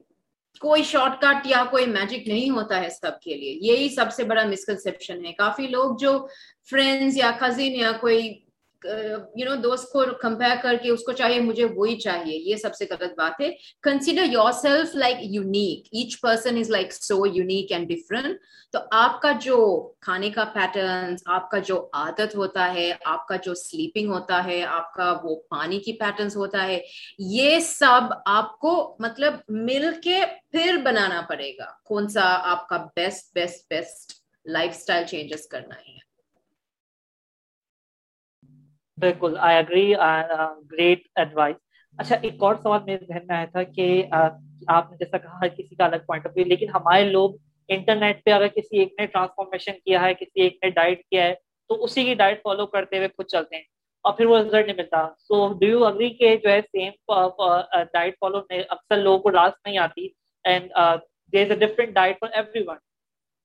کوئی 0.61 0.83
شارٹ 0.83 1.21
کٹ 1.21 1.47
یا 1.47 1.63
کوئی 1.71 1.85
میجک 1.85 2.27
نہیں 2.27 2.49
ہوتا 2.49 2.81
ہے 2.81 2.89
سب 2.89 3.19
کے 3.21 3.35
لیے. 3.35 3.51
یہی 3.61 3.89
سب 3.89 4.11
سے 4.13 4.23
بڑا 4.23 4.43
مسکنسپشن 4.43 5.25
ہے. 5.25 5.31
کافی 5.33 5.67
لوگ 5.67 5.95
جو 5.97 6.27
فرینڈز 6.69 7.17
یا 7.17 7.31
کزن 7.39 7.75
یا 7.75 7.91
کوئی 8.01 8.33
یو 8.85 9.45
نو 9.45 9.55
دوست 9.55 9.91
کو 9.91 10.03
کمپیئر 10.21 10.55
کر 10.63 10.75
کے 10.83 10.89
اس 10.89 11.03
کو 11.03 11.11
چاہیے 11.11 11.39
مجھے 11.39 11.65
وہی 11.65 11.95
چاہیے، 11.99 12.37
یہ 12.37 12.55
سب 12.55 12.75
سے 12.75 12.85
غلط 12.89 13.17
بات 13.17 13.41
ہے۔ 13.41 13.49
Consider 13.83 14.23
yourself 14.51 14.95
like 14.95 15.17
unique 15.21 15.87
each 15.91 16.19
person 16.21 16.57
is 16.57 16.69
like 16.69 16.93
so 16.93 17.25
unique 17.25 17.71
and 17.71 17.89
different 17.89 18.39
تو 18.71 18.79
آپ 18.91 19.21
کا 19.21 19.31
جو 19.41 19.57
کھانے 20.01 20.29
کا 20.29 20.43
پیٹرن 20.53 21.15
آپ 21.25 21.49
کا 21.51 21.57
جو 21.57 21.89
عادت 21.93 22.35
ہوتا 22.35 22.73
ہے، 22.73 22.91
آپ 23.05 23.27
کا 23.27 23.35
جو 23.35 23.53
سلیپنگ 23.55 24.09
ہوتا 24.09 24.43
ہے، 24.45 24.63
آپ 24.63 24.93
کا 24.93 25.13
وہ 25.23 25.35
پانی 25.49 25.79
کی 25.79 25.93
پیٹرنس 25.93 26.35
ہوتا 26.35 26.63
ہے، 26.63 26.79
یہ 27.19 27.59
سب 27.59 28.13
آپ 28.25 28.59
کو 28.59 28.95
مطلب 28.99 29.33
مل 29.49 29.89
کے 30.03 30.19
پھر 30.51 30.77
بنانا 30.83 31.21
پڑے 31.29 31.51
گا۔ 31.57 31.71
کون 31.85 32.07
سا 32.07 32.35
آپ 32.51 32.67
کا 32.69 32.85
best 32.95 33.33
best 33.35 33.69
best 33.69 34.13
lifestyle 34.75 35.05
changes 35.05 35.47
کرنا 35.47 35.75
ہے؟ 35.75 36.08
بالکل 38.99 39.35
آئی 39.39 39.57
اگری 39.57 39.91
گریٹ 40.71 41.01
ایڈوائس 41.15 41.55
اچھا 41.99 42.15
ایک 42.15 42.43
اور 42.43 42.55
سوال 42.55 42.79
میرے 42.85 43.05
ذہن 43.05 43.25
میں 43.27 43.35
آیا 43.35 43.45
تھا 43.45 43.63
کہ 43.75 44.03
آپ 44.67 44.91
نے 44.91 44.97
جیسا 44.97 45.17
کہا 45.17 45.47
کسی 45.47 45.75
کا 45.75 45.85
الگ 45.85 46.05
پوائنٹ 46.05 46.25
آف 46.25 46.31
ویو 46.35 46.45
لیکن 46.45 46.69
ہمارے 46.69 47.03
لوگ 47.03 47.35
انٹرنیٹ 47.69 48.23
پہ 48.25 48.31
اگر 48.31 48.47
کسی 48.47 48.79
ایک 48.79 48.93
نے 48.99 49.05
ٹرانسفارمیشن 49.05 49.79
کیا 49.85 50.01
ہے 50.01 50.13
کسی 50.13 50.41
ایک 50.41 50.57
نے 50.63 50.69
ڈائٹ 50.69 51.01
کیا 51.01 51.23
ہے 51.23 51.33
تو 51.69 51.83
اسی 51.83 52.03
کی 52.03 52.13
ڈائٹ 52.13 52.41
فالو 52.43 52.65
کرتے 52.65 52.97
ہوئے 52.97 53.07
خود 53.07 53.25
چلتے 53.25 53.55
ہیں 53.55 53.63
اور 54.05 54.13
پھر 54.13 54.25
وہ 54.25 54.37
رزلٹ 54.37 54.65
نہیں 54.65 54.77
ملتا. 54.77 55.07
سو 55.17 55.47
ڈو 55.53 55.67
یو 55.67 55.85
اگری 55.85 56.09
کہ 56.09 56.35
جو 56.35 56.49
ہے 56.49 56.61
سیم 56.61 56.91
ڈائٹ 57.93 58.15
فالو 58.19 58.37
اکثر 58.49 58.97
لوگوں 58.97 59.19
کو 59.19 59.29
لاس 59.29 59.53
نہیں 59.65 59.77
آتی؟ 59.77 60.07
And 60.45 60.71
there 61.33 61.45
is 61.45 61.51
a 61.51 61.57
different 61.57 61.93
diet 61.93 62.19
for 62.19 62.29
everyone 62.67 62.77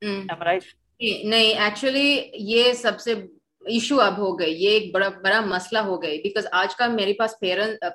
نہیں 0.02 1.54
ایکچولی 1.54 2.08
یہ 2.52 2.72
سب 2.72 3.00
سے 3.00 3.14
ایشو 3.66 4.00
اب 4.00 4.18
ہو 4.18 4.38
گئی، 4.38 4.64
یہ 4.64 4.68
ایک 4.68 4.94
بڑا 4.94 5.08
بڑا 5.08 5.40
مسئلہ 5.40 5.78
ہو 5.78 6.02
گئی۔ 6.02 6.22
بیکاز 6.22 6.46
آج 6.52 6.76
کل 6.76 6.88
میرے 6.88 7.12
پاس 7.12 7.34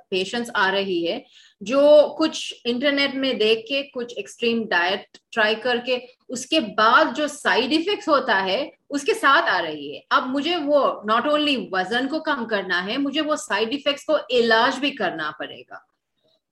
پیشنس 0.10 0.50
آ 0.54 0.72
رہی 0.72 1.08
ہے 1.08 1.20
جو 1.62 2.16
کچھ 2.20 2.54
انٹرنیٹ 2.66 3.16
میں 3.16 3.34
دیکھ 3.34 3.68
کے، 3.68 3.84
کچھ 3.94 4.14
ایکسٹریم 4.18 4.64
ڈائٹ 4.64 5.18
ٹرائی 5.32 5.56
کر 5.56 5.78
کے، 5.86 6.00
اس 6.30 6.46
کے 6.46 6.60
بعد 6.60 7.06
جو 7.16 7.28
سائڈ 7.28 7.74
افیکٹس 7.74 8.08
ہوتا 8.08 8.46
ہے، 8.46 8.70
اس 8.90 9.02
کے 9.02 9.14
ساتھ 9.14 9.50
آ 9.50 9.62
رہی 9.62 9.96
ہے۔ 9.96 10.00
اب 10.10 10.28
مجھے 10.28 10.56
وہ 10.56 11.02
ناٹ 11.06 11.28
اونلی 11.28 11.68
وزن 11.72 12.08
کو 12.08 12.20
کم 12.20 12.48
کرنا 12.48 12.86
ہے، 12.86 12.98
مجھے 12.98 13.22
وہ 13.22 13.36
سائڈ 13.36 13.68
افیکٹس 13.68 14.06
کو 14.06 14.18
علاج 14.30 14.80
بھی 14.80 14.92
کرنا 14.92 15.32
پڑے 15.40 15.62
گا۔ 15.70 15.90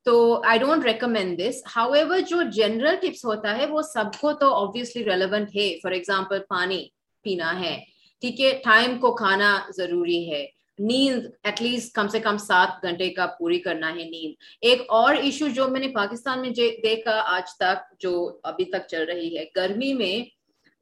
تو 0.05 0.41
I 0.47 0.59
don't 0.59 0.86
recommend 0.86 1.39
this 1.39 1.63
however 1.91 2.19
جو 2.19 2.41
جنرل 2.41 2.95
ٹپس 2.95 3.25
ہوتا 3.25 3.57
ہے، 3.57 3.65
وہ 3.65 3.81
سب 3.81 4.05
کو 4.19 4.33
تو 4.33 4.53
آبویسلی 4.53 5.03
ریلیونٹ 5.03 5.55
ہے۔ 5.55 5.77
فار 5.83 5.91
ایگزامپل 5.91 6.39
پانی 6.50 6.88
پینا 7.21 7.59
ہے۔ 7.59 7.97
ٹھیک 8.21 8.41
ہے 8.41 8.51
ٹائم 8.63 8.97
کو 9.00 9.15
کھانا 9.15 9.59
ضروری 9.77 10.31
ہے۔ 10.31 10.45
نیند 10.79 11.25
ایٹ 11.43 11.62
لیسٹ 11.62 11.93
کم 11.93 12.07
سے 12.07 12.19
کم 12.19 12.38
سات 12.38 12.83
گھنٹے 12.83 13.09
کا 13.09 13.25
پوری 13.39 13.59
کرنا 13.59 13.89
ہے 13.89 14.03
نیند۔ 14.09 14.33
ایک 14.62 14.81
اور 14.89 15.15
ایشو 15.15 15.47
جو 15.47 15.67
میں 15.67 15.79
نے 15.79 15.88
پاکستان 15.88 16.41
میں 16.41 16.50
دیکھا 16.83 17.21
آج 17.25 17.55
تک، 17.57 18.00
جو 18.00 18.39
ابھی 18.43 18.65
تک 18.65 18.88
چل 18.88 19.03
رہی 19.03 19.38
ہے، 19.38 19.45
گرمی 19.55 19.93
میں 19.93 20.15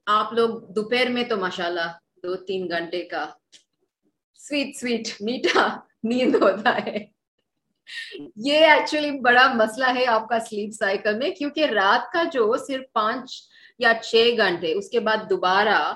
آپ 0.07 0.33
لوگ 0.33 0.49
دوپہر 0.75 1.09
میں 1.09 1.23
تو 1.23 1.37
ماشاء 1.37 1.65
اللہ 1.65 1.91
دو 2.23 2.35
تین 2.35 2.69
گھنٹے 2.69 3.01
کا 3.01 3.25
سویٹ 4.39 4.75
سویٹ 4.75 5.07
میٹھا 5.21 5.67
نیند 6.03 6.35
ہوتا 6.35 6.75
ہے۔ 6.85 6.97
یہ 8.35 8.65
ایکچولی 8.67 9.11
بڑا 9.19 9.47
مسئلہ 9.53 9.85
ہے 9.95 10.05
آپ 10.05 10.27
کا 10.29 10.39
سلیپ 10.39 10.73
سائیکل 10.79 11.17
میں، 11.17 11.29
کیونکہ 11.29 11.65
رات 11.65 12.11
کا 12.13 12.23
جو 12.33 12.55
صرف 12.67 12.83
پانچ 12.93 13.41
یا 13.79 13.91
چھ 14.03 14.35
گھنٹے، 14.37 14.73
اس 14.73 14.89
کے 14.89 14.99
بعد 14.99 15.29
دوبارہ 15.29 15.93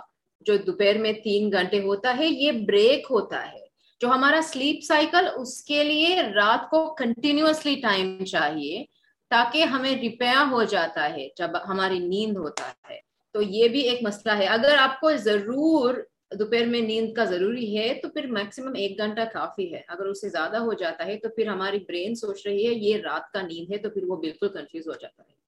جو 0.49 0.57
دوپہر 0.57 0.97
میں 0.97 1.13
تین 1.13 1.51
گھنٹے 1.51 1.81
ہوتا 1.81 2.15
ہے، 2.19 2.27
یہ 2.27 2.51
بریک 2.51 3.07
ہوتا 3.09 3.51
ہے۔ 3.51 3.65
جو 3.99 4.07
ہمارا 4.07 4.39
سلیپ 4.43 4.79
سائیکل 4.83 5.27
اس 5.35 5.63
کے 5.63 5.83
لیے 5.83 6.21
رات 6.35 6.69
کو 6.69 6.95
کنٹینیوسلی 6.95 7.75
ٹائم 7.75 8.25
چاہیے 8.25 8.85
تاکہ 9.29 9.63
ہمیں 9.63 9.97
ریپیئر 9.97 10.51
ہو 10.51 10.63
جاتا 10.63 11.13
ہے 11.13 11.29
جب 11.37 11.49
ہماری 11.67 11.99
نیند 11.99 12.37
ہوتا 12.37 12.71
ہے۔ 12.89 12.99
تو 13.31 13.41
یہ 13.41 13.67
بھی 13.67 13.79
ایک 13.79 13.99
مسئلہ 14.01 14.33
ہے۔ 14.33 14.45
اگر 14.45 14.75
آپ 14.79 14.99
کو 14.99 15.15
ضرور 15.15 15.95
دوپہر 16.39 16.65
میں 16.65 16.81
نیند 16.81 17.13
کا 17.13 17.23
ضروری 17.23 17.77
ہے، 17.77 17.99
تو 18.03 18.09
پھر 18.09 18.25
میکسیمم 18.25 18.73
ایک 18.75 18.97
گھنٹہ 18.97 19.21
کافی 19.33 19.73
ہے۔ 19.73 19.81
اگر 19.87 20.05
اس 20.05 20.21
سے 20.21 20.29
زیادہ 20.29 20.57
ہو 20.57 20.73
جاتا 20.73 21.05
ہے، 21.05 21.17
تو 21.17 21.29
پھر 21.29 21.47
ہماری 21.47 21.79
برین 21.79 22.15
سوچ 22.15 22.47
رہی 22.47 22.67
ہے، 22.67 22.73
یہ 22.73 22.97
رات 22.97 23.31
کا 23.31 23.41
نیند 23.41 23.71
ہے، 23.71 23.77
تو 23.77 23.89
پھر 23.89 24.03
وہ 24.03 24.15
بالکل 24.15 24.47
کنفیوز 24.49 24.87
ہو 24.87 24.93
جاتا 25.01 25.23
ہے۔ 25.23 25.39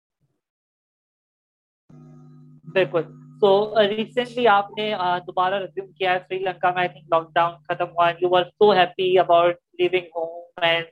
بالکل۔ 2.63 3.21
تو 3.41 3.51
ریسنٹلی 3.88 4.48
آپ 4.48 4.69
نے 4.77 4.91
دوبارہ 5.27 5.60
ریزیوم 5.62 5.91
کیا 5.91 6.13
ہے 6.13 6.19
سری 6.27 6.39
لنکا 6.39 6.71
میں 6.71 6.81
آئی 6.81 6.89
تھنک 6.89 7.13
لاک 7.13 7.33
ڈاؤن 7.36 7.53
ختم 7.69 7.89
ہوا 7.89 8.10
you 8.19 8.36
are 8.36 8.43
so 8.45 8.71
happy 8.74 9.17
about 9.19 9.60
living 9.79 10.07
home 10.15 10.63
and 10.65 10.86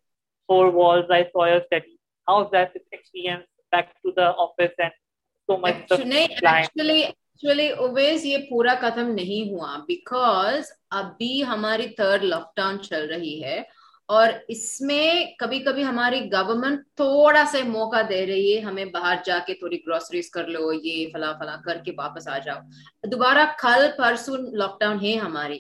four 0.50 0.74
walls 0.74 1.12
I 1.12 1.24
saw 1.24 1.48
your 1.48 1.62
study 1.62 1.96
how 2.28 2.42
is 2.42 2.52
that 2.52 2.78
experience 2.92 3.44
back 3.72 3.94
to 3.94 4.12
the 4.12 4.30
office 4.38 4.80
and 4.80 4.94
so 5.50 5.58
much 5.58 5.92
actually 5.92 7.02
actually 7.02 7.70
always 7.80 8.26
یہ 8.26 8.38
پورا 8.50 8.76
ختم 8.82 9.12
نہیں 9.12 9.52
ہوا 9.52 9.76
because 9.88 10.72
ابھی 10.92 11.44
ہماری 11.44 11.88
third 11.90 12.24
lock 12.24 12.56
down 12.56 12.82
چل 12.82 13.08
رہی 13.10 13.44
ہے 13.44 13.62
اور 14.10 14.30
اس 14.48 14.82
میں 14.82 15.26
کبھی 15.38 15.60
کبھی 15.60 15.84
ہماری 15.84 16.20
گورنمنٹ 16.32 16.80
تھوڑا 16.96 17.44
سا 17.52 17.58
موقع 17.66 18.02
دے 18.10 18.26
رہی 18.26 18.56
ہے، 18.56 18.60
ہمیں 18.60 18.86
باہر 18.86 19.16
جا 19.26 19.38
کے 19.48 19.54
تھوڑی 19.54 19.78
گروسریز 19.88 20.30
کر 20.30 20.48
لو، 20.48 20.74
یہ 20.74 21.08
فلاں 21.14 21.34
فلاں 21.40 21.58
کر 21.66 21.78
کے 21.86 21.92
واپس 21.98 22.28
آ 22.28 22.38
جاؤ۔ 22.38 22.60
دوبارہ 23.04 23.46
کل 23.60 23.86
پرسوں 23.98 24.38
لاک 24.38 24.80
ڈاؤن 24.80 25.06
ہے 25.06 25.14
ہماری، 25.18 25.58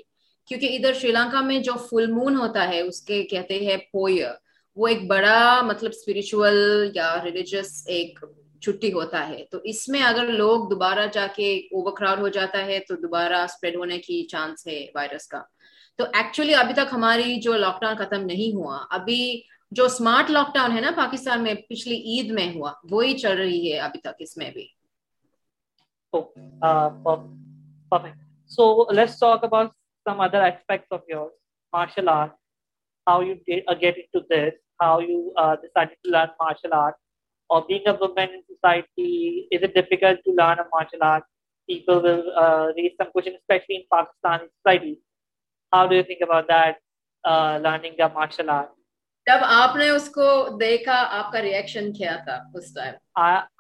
کیونکہ 0.48 0.75
ادھر 0.75 0.94
شری 0.94 1.12
لنکا 1.12 1.41
میں 1.41 1.60
جو 1.60 1.74
فل 1.89 2.12
مون 2.12 2.36
ہوتا 2.36 2.68
ہے، 2.68 2.82
اس 2.82 3.01
کے 3.01 3.24
کہتے 3.24 3.60
ہیں 3.60 3.77
پوئر 3.91 4.32
وہ 4.75 4.88
ایک 4.88 5.08
بڑا 5.08 5.62
مطلب 5.62 5.91
اسپرچل 5.96 6.91
یا 6.94 7.15
ریلیجس 7.24 7.84
ایک 7.88 8.20
چھٹی 8.62 8.94
ہوتا 8.94 9.27
ہے۔ 9.29 9.44
تو 9.51 9.58
اس 9.63 9.89
میں 9.89 10.01
اگر 10.03 10.24
لوگ 10.24 10.70
دوبارہ 10.70 11.06
جا 11.13 11.27
کے 11.36 11.58
اوور 11.58 11.91
کراؤڈ 11.91 12.20
ہو 12.20 12.27
جاتا 12.27 12.65
ہے، 12.65 12.79
تو 12.79 12.96
دوبارہ 12.96 13.34
اسپریڈ 13.34 13.75
ہونے 13.75 13.98
کی 13.98 14.24
چانس 14.24 14.68
ہے 14.68 14.86
وائرس 14.96 15.27
کا۔ 15.27 15.41
تو 16.00 16.06
ایکچولی 16.13 16.56
ابھی 16.56 16.74
تک 16.74 16.94
ہماری 16.94 17.39
جو 17.39 17.53
لاک 17.53 17.82
ڈاؤن 17.82 17.96
ختم 17.96 18.22
نہیں 18.22 18.56
ہوا، 18.56 18.86
ابھی 18.89 19.41
جو 19.72 19.86
اسمارٹ 19.86 20.29
لاک 20.29 20.53
ڈاؤن 20.53 20.72
ہے 20.72 20.82
نا 20.82 20.91
پاکستان 20.96 21.44
میں 21.44 21.53
پچھلی 21.53 21.96
عید 21.96 22.32
میں 22.32 22.53
ہوا، 22.56 22.74
وہی 22.91 23.18
چل 23.18 23.38
رہی 23.38 23.74
ہے 23.74 23.79
ابھی 23.79 24.00
تک 24.00 24.15
اس 24.20 24.38
میں 24.38 24.51
بھی۔ 24.51 24.68
Pakistan 43.89 44.39
society 44.39 44.96
how 45.74 45.88
do 45.88 45.96
you 45.96 46.04
think 46.04 46.22
about 46.22 46.48
that 46.50 46.78
learning 47.64 47.96
the 47.98 48.08
martial 48.14 48.50
art 48.50 48.68
جب 49.28 49.44
آپ 49.44 49.76
نے 49.76 49.90
اس 49.90 50.10
کو 50.10 50.28
دیکھا 50.60 50.94
آپ 51.10 51.32
کا 51.32 51.42
ریئیکشن 51.42 51.92
کیا 51.94 52.16
تھا 52.26 52.38
اس 52.54 52.74
time 52.74 52.94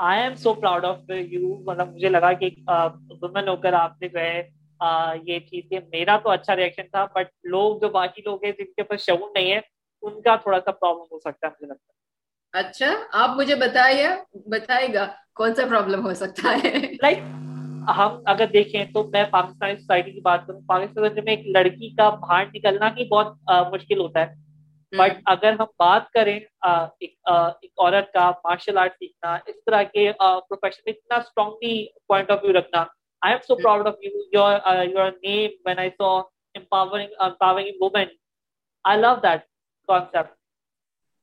I 0.01 0.21
am 0.21 0.35
so 0.35 0.53
proud 0.53 0.85
of 0.85 1.09
you 1.09 1.55
مطلب 1.57 1.93
مجھے 1.93 2.09
لگا 2.09 2.31
کہ 2.33 2.49
وومن 2.67 3.47
ہو 3.47 3.55
کر 3.55 3.73
آپ 3.73 4.01
نے 4.01 4.07
جو 4.07 4.19
ہے 4.19 4.41
یہ 5.23 5.39
چیز 5.39 5.63
کہ 5.69 5.79
میرا 5.91 6.17
تو 6.17 6.29
اچھا 6.29 6.55
ریئیکشن 6.55 6.87
تھا 6.91 7.05
بٹ 7.15 7.27
لوگ 7.45 7.79
جو 7.79 7.89
باقی 7.89 8.21
لوگ 8.25 8.43
ہیں 8.43 8.51
جن 8.51 8.71
کے 8.73 8.83
پاس 8.83 9.01
شعور 9.01 9.29
نہیں 9.35 9.51
ہے 9.51 9.59
ان 10.03 10.21
کا 10.21 10.35
تھوڑا 10.35 10.59
سا 10.65 10.71
پرابلم 10.71 11.05
ہو 11.11 11.19
سکتا 11.19 11.47
ہے 11.47 11.51
مجھے 11.51 11.67
لگتا 11.67 11.87
ہے۔ 11.87 11.97
اچھا 12.59 12.93
آپ 13.13 13.29
مجھے 13.37 13.55
بتائیے 13.55 14.07
بتائے 14.49 14.87
گا 14.93 15.05
کون 15.33 15.55
سا 15.55 15.65
پرابلم 15.69 16.05
ہو 16.05 16.13
سکتا 16.13 16.55
ہے؟ 16.63 16.71
لائک 17.01 17.17
ہم 17.87 18.21
اگر 18.25 18.45
دیکھیں 18.45 18.83
تو 18.93 19.03
میں 19.03 19.23
پاکستانی 19.31 19.75
سوسائٹی 19.75 20.11
کی 20.11 20.21
بات 20.21 20.45
کروں 20.47 20.61
پاکستان 20.67 21.23
میں 21.25 21.35
ایک 21.35 21.47
لڑکی 21.47 21.89
کا 21.89 22.09
باہر 22.09 22.45
نکلنا 22.53 22.89
ہی 22.97 23.07
بہت 23.07 23.27
مشکل 23.71 23.99
ہوتا 23.99 24.19
ہے۔ 24.19 24.33
بٹ 24.97 25.21
اگر 25.25 25.53
ہم 25.59 25.65
بات 25.79 26.09
کریں 26.11 26.39
ایک 26.39 27.13
عورت 27.77 28.11
کا 28.13 28.29
مارشل 28.43 28.77
آرٹ 28.77 28.93
سیکھنا 28.93 29.37
اس 29.45 29.55
طرح 29.65 29.83
کے 29.83 30.11
پروفیشن 30.19 30.89
اتنا 30.89 31.15
اسٹرانگلی 31.15 31.85
پوائنٹ 32.07 32.31
آف 32.31 32.39
ویو 32.43 32.53
رکھنا۔ 32.53 32.83
I 33.21 33.33
am 33.33 33.39
so 33.47 33.55
proud 33.55 33.87
of 33.87 33.93
you 34.01 34.11
your 34.33 34.83
your 34.83 35.11
name 35.11 35.51
when 35.65 35.79
I 35.79 35.89
saw 35.89 36.19
empowering 36.55 37.75
women 37.79 38.07
i 38.85 38.95
love 38.95 39.21
that 39.21 39.43
concept 39.89 40.33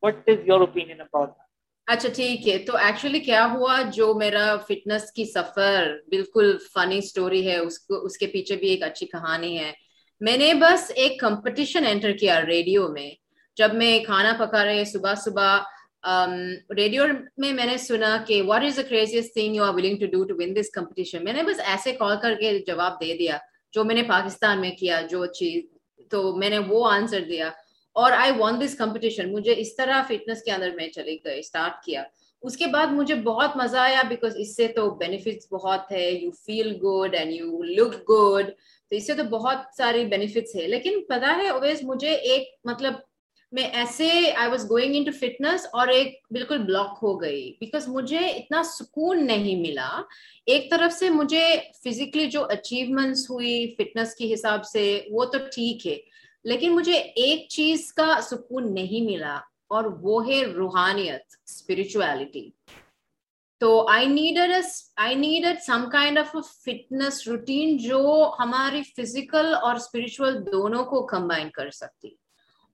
what 0.02 0.16
is 0.26 0.44
your 0.46 0.62
opinion 0.62 1.00
about 1.00 1.36
that? 1.36 1.45
اچھا 1.88 2.08
ٹھیک 2.14 2.48
ہے۔ 2.48 2.58
تو 2.58 2.76
actually 2.76 3.20
کیا 3.20 3.46
ہوا 3.52 3.80
جو 3.94 4.14
میرا 4.14 4.56
فٹنس 4.68 5.12
کی 5.12 5.24
سفر 5.24 5.92
بالکل 6.08 6.56
فنی 6.74 6.98
اسٹوری 6.98 7.46
ہے، 7.48 7.56
اس 7.58 7.78
کو، 7.78 8.04
اس 8.06 8.16
کے 8.18 8.26
پیچھے 8.26 8.56
بھی 8.56 8.68
ایک 8.68 8.82
اچھی 8.82 9.06
کہانی 9.06 9.58
ہے۔ 9.58 9.72
میں 10.20 10.36
نے 10.36 10.52
بس 10.54 10.92
ایک 10.94 11.18
کمپٹیشن 11.20 11.86
انٹر 11.86 12.12
کیا 12.12 12.40
ریڈیو 12.46 12.88
میں۔ 12.88 13.10
جب 13.56 13.74
میں 13.74 13.98
کھانا 14.04 14.32
پکا 14.38 14.64
رہے 14.64 14.84
صبح 14.84 15.14
صبح 15.14 15.58
ریڈیو 16.76 17.04
میں 17.36 17.52
میں 17.52 17.66
نے 17.66 17.76
سنا 17.78 18.16
کہ 18.26 18.42
what 18.42 18.64
is 18.64 18.76
the 18.76 18.82
craziest 18.82 19.32
thing 19.34 19.54
you 19.54 19.64
are 19.64 19.74
willing 19.74 19.96
to 19.98 20.06
do 20.06 20.24
to 20.24 20.34
win 20.34 20.54
this 20.56 20.70
competition 20.70 21.24
میں 21.24 21.32
نے 21.32 21.42
بس 21.42 21.60
ایسے 21.64 21.92
کال 21.92 22.16
کر 22.22 22.34
کے 22.40 22.58
جواب 22.66 23.00
دے 23.00 23.16
دیا 23.18 23.36
جو 23.72 23.84
میں 23.84 23.94
نے 23.94 24.02
پاکستان 24.02 24.60
میں 24.60 24.70
کیا، 24.70 25.00
جو 25.10 25.26
چیز، 25.26 25.64
تو 26.10 26.36
میں 26.36 26.50
نے 26.50 26.58
وہ 26.58 26.90
آنسر 26.90 27.20
دیا۔ 27.20 27.50
اور 27.96 28.12
آئی 28.12 28.32
وان 28.38 28.60
دس 28.60 28.74
کمپٹیشن 28.74 29.32
مجھے 29.32 29.54
اس 29.58 29.76
طرح 29.76 30.02
فٹنس 30.08 30.42
کے 30.42 30.50
اندر 30.50 30.70
میں 30.74 30.88
چلے 30.88 31.16
گئے 31.24 31.38
اسٹارٹ 31.38 31.84
کیا۔ 31.84 32.02
اس 32.42 32.56
کے 32.56 32.66
بعد 32.66 32.86
مجھے 32.86 33.14
بہت 33.14 33.56
مزہ 33.56 33.76
آیا 33.76 34.02
بیکاز 34.08 34.36
اس 34.38 34.56
سے 34.56 34.68
تو 34.68 34.90
بینیفٹس 34.90 35.52
بہت 35.52 35.92
ہے 35.92 36.10
you 36.10 36.30
feel 36.30 36.76
good 36.84 37.14
and 37.14 37.32
you 37.32 37.62
look 37.62 37.94
good 38.10 38.50
تو 38.90 38.96
اس 38.96 39.06
سے 39.06 39.14
تو 39.14 39.24
بہت 39.24 39.56
ساری 39.76 40.04
بینیفٹس 40.04 40.56
ہے۔ 40.56 40.66
لیکن 40.68 41.00
پتا 41.08 41.34
ہے 41.42 41.48
اویز 41.48 41.82
مجھے 41.82 42.14
ایک 42.14 42.48
مطلب 42.64 42.94
میں 43.52 43.62
ایسے 43.62 44.10
I 44.36 44.50
was 44.50 44.64
going 44.70 44.92
into 45.04 45.12
fitness 45.20 45.66
اور 45.72 45.88
ایک 45.88 46.20
بالکل 46.30 46.58
بلاک 46.58 46.98
ہو 47.02 47.20
گئی۔ 47.20 47.52
بیکاز 47.60 47.88
مجھے 47.88 48.18
اتنا 48.18 48.62
سکون 48.62 49.26
نہیں 49.26 49.56
ملا۔ 49.56 50.02
ایک 50.46 50.70
طرف 50.70 50.94
سے 50.94 51.10
مجھے 51.10 51.44
فزیکلی 51.84 52.26
جو 52.26 52.44
اچیومنٹس 52.48 53.30
ہوئی 53.30 53.74
فٹنس 53.78 54.14
کے 54.14 54.34
حساب 54.34 54.64
سے، 54.64 55.00
وہ 55.10 55.24
تو 55.24 55.38
ٹھیک 55.54 55.86
ہے۔ 55.86 56.15
لیکن 56.46 56.72
مجھے 56.72 56.92
ایک 56.92 57.48
چیز 57.48 57.92
کا 57.92 58.18
سکون 58.22 58.74
نہیں 58.74 59.06
ملا 59.06 59.34
اور 59.68 59.84
وہ 59.84 60.26
ہے 60.26 60.44
روحانیت 60.44 61.34
اسپرچویلٹی 61.44 62.50
تو 63.60 63.88
I 63.90 64.06
need 64.06 64.38
I 64.96 65.14
need 65.14 65.46
some 65.66 65.90
kind 65.92 66.18
of 66.18 66.36
fitness 66.64 67.28
routine 67.28 67.76
جو 67.76 68.32
ہماری 68.38 68.82
فزیکل 68.82 69.54
اور 69.54 69.74
اسپرچل 69.74 70.46
دونوں 70.52 70.84
کو 70.84 71.06
کمبائن 71.06 71.50
کر 71.50 71.70
سکتی۔ 71.70 72.08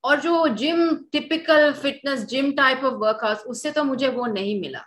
اور 0.00 0.17
جو 0.17 0.47
gym 0.47 0.81
typical 1.12 1.73
fitness 1.83 2.26
gym 2.26 2.50
type 2.50 2.85
of 2.85 2.93
workout 3.25 3.37
اس 3.45 3.62
سے 3.62 3.71
تو 3.71 3.85
مجھے 3.85 4.09
وہ 4.09 4.26
نہیں 4.26 4.61
ملا۔ 4.61 4.83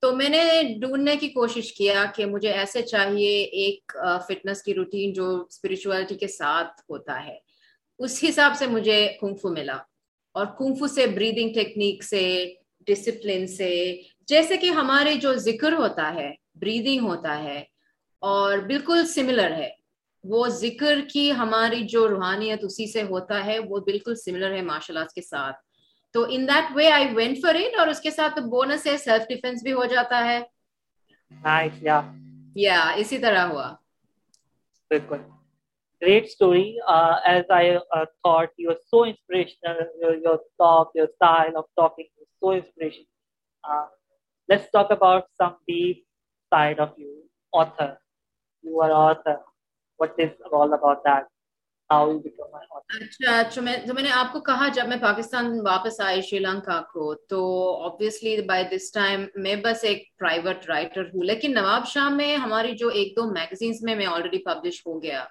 تو 0.00 0.16
میں 0.16 0.28
نے 0.28 0.62
ڈھونڈنے 0.80 1.16
کی 1.16 1.28
کوشش 1.28 1.72
کیا 1.72 2.04
کہ 2.14 2.26
مجھے 2.26 2.52
ایسے 2.52 2.82
چاہیے 2.82 3.42
ایک 3.42 3.96
فٹنس 4.26 4.62
کی 4.62 4.74
روٹین 4.74 5.12
جو 5.12 5.44
اسپرچولیٹی 5.48 6.14
کے 6.14 6.28
ساتھ 6.28 6.80
ہوتا 6.90 7.24
ہے۔ 7.26 7.53
اس 7.98 8.24
حساب 8.28 8.52
سے 8.56 8.66
مجھے 8.66 9.16
کنفو 9.20 9.48
ملا 9.48 9.76
اور 10.32 10.46
کنفو 10.46 10.86
سے 10.86 11.06
بریدنگ 11.06 11.54
ٹیکنیک 11.54 12.04
سے 12.04 12.54
ڈسپلن 12.86 13.46
سے 13.46 14.02
جیسے 14.26 14.56
کہ 14.56 14.70
ہمارے 14.70 15.14
جو 15.14 15.34
ذکر 15.34 15.72
ہوتا 15.72 16.14
ہے 16.14 16.30
بریدنگ 16.54 17.06
ہوتا 17.06 17.42
ہے 17.42 17.64
اور 18.18 18.58
بالکل 18.58 19.06
سملر 19.06 19.50
ہے۔ 19.50 19.70
وہ 20.24 20.48
ذکر 20.48 20.98
کی 21.12 21.32
ہماری 21.32 21.82
جو 21.82 22.08
روحانیت 22.08 22.64
اسی 22.64 22.86
سے 22.86 23.02
ہوتا 23.02 23.46
ہے 23.46 23.58
وہ 23.58 23.78
بالکل 23.78 24.14
سملر 24.16 24.54
ہے 24.54 24.62
مارشل 24.62 24.96
آرٹس 24.96 25.14
کے 25.14 25.22
ساتھ۔ 25.22 25.56
تو 26.12 26.26
in 26.28 26.48
that 26.48 26.64
way 26.74 26.90
I 26.90 27.06
went 27.14 27.38
for 27.42 27.54
it 27.54 27.78
اور 27.78 27.86
اس 27.86 28.00
کے 28.00 28.10
ساتھ 28.10 28.40
بونس 28.40 28.86
ہے 28.86 28.96
سیلف 28.96 29.28
ڈیفینس 29.28 29.62
بھی 29.62 29.72
ہو 29.72 29.84
جاتا 29.84 30.24
ہے۔ 30.24 30.40
یا 32.54 32.80
اسی 32.96 33.18
طرح 33.18 33.46
ہوا۔ 33.46 33.74
بالکل۔ 34.90 35.16
Great 36.04 36.30
story. 36.30 36.76
Uh, 36.86 37.16
as 37.26 37.44
I 37.50 37.78
uh, 37.96 38.04
thought 38.22 38.50
you 38.56 38.68
were 38.68 38.82
so 38.86 39.04
inspirational. 39.04 39.78
Your, 40.00 40.14
your 40.16 40.38
talk 40.60 40.90
your 40.94 41.08
style 41.16 41.56
of 41.56 41.66
talking 41.76 42.08
was 42.18 42.30
so 42.42 42.52
inspirational. 42.52 43.12
Uh, 43.64 43.86
let's 44.48 44.70
talk 44.70 44.90
about 44.90 45.24
some 45.40 45.56
deep 45.66 46.06
side 46.52 46.78
of 46.78 46.90
you 46.96 47.12
author. 47.52 47.90
You 48.64 48.80
are 48.80 48.92
author. 48.92 49.38
اچھا 51.90 53.38
اچھا 53.38 53.62
میں 53.62 54.02
نے 54.02 54.10
آپ 54.10 54.32
کو 54.32 54.40
کہا 54.40 54.68
جب 54.74 54.88
میں 54.88 54.96
پاکستان 55.00 55.60
واپس 55.66 56.00
آئی 56.00 56.22
شری 56.22 56.38
لنکا 56.38 56.80
کو 56.92 57.14
تو 57.14 57.40
آبویسلی 57.84 58.36
بائی 58.48 58.64
دس 58.64 58.90
ٹائم 58.92 59.24
میں 59.34 59.56
بس 59.56 59.84
ایک 59.84 60.02
پرائیویٹ 60.18 60.68
رائٹر 60.68 61.02
ہوں 61.02 61.24
لیکن 61.24 61.54
نواب 61.54 61.86
شاہ 61.86 62.08
میں 62.08 62.36
ہماری 62.36 62.72
جو 62.76 62.88
ایک 62.88 63.16
دو 63.16 63.30
میگزینس 63.30 63.82
میں 63.82 63.96
میں 63.96 64.06
آلریڈی 64.06 64.38
پبلش 64.38 64.82
ہو 64.86 65.02
گیا۔ 65.02 65.24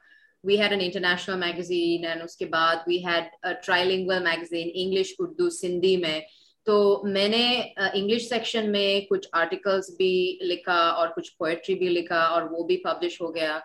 We 0.44 0.60
had 0.60 0.72
an 0.72 0.82
international 0.82 1.38
magazine 1.40 2.06
and 2.06 2.24
اس 2.24 2.38
کے 2.38 2.46
بعد 2.46 2.88
we 2.88 2.98
had 3.06 3.46
trilingual 3.66 4.24
magazine 4.24 4.70
English 4.74 5.14
Urdu 5.20 5.50
Sindhi 5.50 5.96
میں. 5.98 6.20
تو 6.68 7.02
میں 7.06 7.28
نے 7.28 7.46
uh, 7.82 7.90
انگلش 7.94 8.28
سیکشن 8.30 8.72
میں 8.72 9.00
کچھ 9.10 9.28
آرٹیکلس 9.34 9.90
بھی 9.98 10.40
لکھا 10.42 10.80
اور 10.90 11.08
کچھ 11.16 11.32
پوئٹری 11.38 11.76
بھی 11.76 11.90
لکھا 11.90 12.20
اور 12.20 12.42
وہ 12.52 12.64
بھی 12.68 12.78
پبلش 12.84 13.20
ہو 13.22 13.34
گیا. 13.36 13.58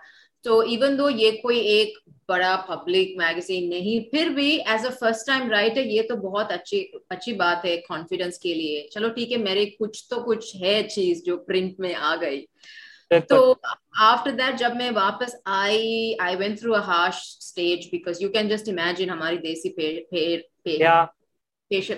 تو 0.44 0.58
ایون 0.60 0.98
دو 0.98 1.08
یہ 1.10 1.30
کوئی 1.42 1.58
ایک 1.68 1.96
بڑا 2.28 2.54
پبلک 2.66 3.16
میگزین 3.16 3.68
نہیں، 3.70 4.10
پھر 4.10 4.28
بھی 4.34 4.50
as 4.66 4.84
a 4.86 4.90
first 5.00 5.26
time 5.26 5.50
right 5.50 5.76
ہے 5.76 5.82
یہ 5.82 6.02
تو 6.08 6.16
بہت 6.16 6.52
اچھی 6.52 6.84
اچھی 7.10 7.32
بات 7.32 7.64
ہے 7.64 7.76
کانفیڈینس 7.88 8.38
کے 8.38 8.54
لیے. 8.54 8.82
چلو 8.94 9.08
ٹھیک 9.14 9.32
ہے، 9.32 9.36
میرے 9.36 9.64
کچھ 9.78 10.04
تو 10.10 10.22
کچھ 10.26 10.54
ہے 10.62 10.82
چیز 10.94 11.24
جو 11.24 11.36
پرنٹ 11.38 11.80
میں 11.80 11.94
آ 11.94 12.14
گئی. 12.20 12.44
تو 13.10 13.54
آفٹر 14.00 14.30
دیٹ 14.30 14.58
جب 14.58 14.76
میں 14.76 14.90
واپس 14.90 15.34
آئی 15.44 16.14
I 16.18 16.36
went 16.36 16.56
through 16.56 16.74
a 16.74 16.80
harsh 16.80 17.14
stage 17.14 17.88
because 17.92 18.22
you 18.22 18.28
can 18.28 18.48
just 18.48 18.68
imagine 18.68 19.10
ہماری 19.10 19.36
دیسی 19.36 19.70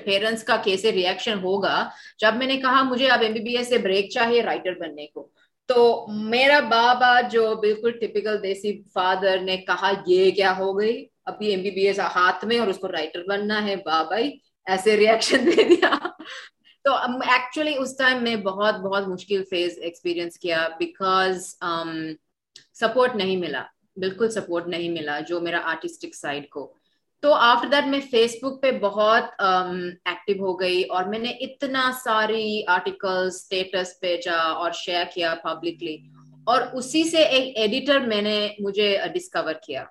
پیرنٹس 0.05 0.45
کا 0.45 0.57
کیسے 0.57 0.93
ریئیکشن 0.93 1.39
ہوگا 1.39 1.89
جب 2.19 2.35
میں 2.35 2.47
نے 2.47 2.57
کہا 2.57 2.83
مجھے 2.83 3.09
اب 3.09 3.21
ایم 3.21 3.33
بی 3.33 3.41
بی 3.41 3.57
ایس 3.57 3.69
سے 3.69 3.79
بریک 3.79 4.11
چاہیے 4.11 4.43
رائٹر 4.43 4.75
بننے 4.75 5.07
کو 5.07 5.29
تو 5.67 6.07
میرا 6.09 6.61
بابا 6.61 7.21
جو 7.21 7.55
بالکل 7.55 7.91
ٹپیکل 7.91 8.43
دیسی 8.43 8.83
فادر 8.95 9.41
نے 9.41 9.57
کہا 9.57 9.93
یہ 10.07 10.31
کیا 10.31 10.57
ہو 10.59 10.79
گئی 10.79 11.07
ابھی 11.25 11.47
ایم 11.47 11.63
بی 11.63 11.71
بی 11.71 11.87
ایس 11.87 11.99
ہاتھ 11.99 12.45
میں 12.45 12.59
اور 12.59 12.69
اس 12.69 12.79
کو 12.79 12.89
رائٹر 12.89 13.23
بننا 13.29 13.67
ہے 13.67 13.77
بابا 13.77 14.19
ہی 14.19 14.31
ایسے 14.67 14.97
ریئیکشن 14.97 15.47
دے 15.47 15.63
دیا 15.65 15.91
تو 16.85 16.95
ایکچولی 16.95 17.77
اس 17.79 17.97
ٹائم 17.97 18.23
میں 18.23 18.37
بہت 18.37 18.75
بہت 18.81 19.09
مشکل 19.09 19.43
فیز 19.51 19.79
ایکسپیرئنس 19.83 20.39
کیا 20.39 20.67
بیکاز 20.79 21.49
سپورٹ 22.75 23.11
um, 23.11 23.17
نہیں 23.17 23.37
ملا 23.37 23.63
بالکل 23.97 24.31
سپورٹ 24.31 24.67
نہیں 24.67 24.89
ملا 24.89 25.19
جو 25.21 25.41
میرا 25.41 25.61
آرٹسٹک 25.65 26.15
سائڈ 26.15 26.49
کو۔ 26.49 26.73
تو 27.23 27.33
آفٹر 27.35 27.69
دیٹ 27.69 27.87
میں 27.87 28.01
فیس 28.11 28.37
بک 28.43 28.61
پہ 28.63 28.71
بہت 28.79 29.41
ایکٹیو 29.41 30.37
um, 30.37 30.41
ہو 30.41 30.61
گئی 30.61 30.83
اور 30.83 31.05
میں 31.05 31.19
نے 31.19 31.31
اتنا 31.41 31.91
ساری 32.05 32.63
آرٹیکل 32.67 33.27
اسٹیٹس 33.27 33.95
بھیجا 34.01 34.37
اور 34.37 34.73
شیئر 34.75 35.05
کیا 35.15 35.35
پبلکلی 35.43 35.97
اور 36.47 36.63
اسی 36.73 37.03
سے 37.05 37.23
ایک 37.23 37.57
ایڈیٹر 37.59 38.07
میں 38.07 38.23
نے 38.23 38.39
مجھے 38.59 38.97
ڈسکور 39.15 39.55
کیا۔ 39.67 39.85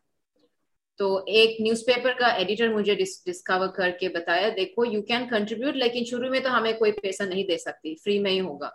تو 1.00 1.16
ایک 1.28 1.60
نیوز 1.62 1.86
پیپر 1.86 2.14
کا 2.20 2.28
ایڈیٹر 2.28 2.74
مجھے 2.74 2.96
ڈسکور 2.96 3.68
کر 3.68 3.92
کے 4.00 4.10
بتایا، 4.10 4.50
دیکھو 4.56 4.86
یو 4.86 5.02
کین 5.02 5.28
کنٹریبیوٹ 5.30 5.76
لیکن 5.76 6.06
شروع 6.06 6.30
میں 6.30 6.40
تو 6.40 6.58
ہمیں 6.58 6.74
کوئی 6.74 6.92
پیسہ 6.92 7.24
نہیں 7.24 7.44
دے 7.44 7.58
سکتی 7.58 7.96
فری 7.96 8.20
میں 8.20 8.32
ہی 8.32 8.40
ہوگا. 8.40 8.70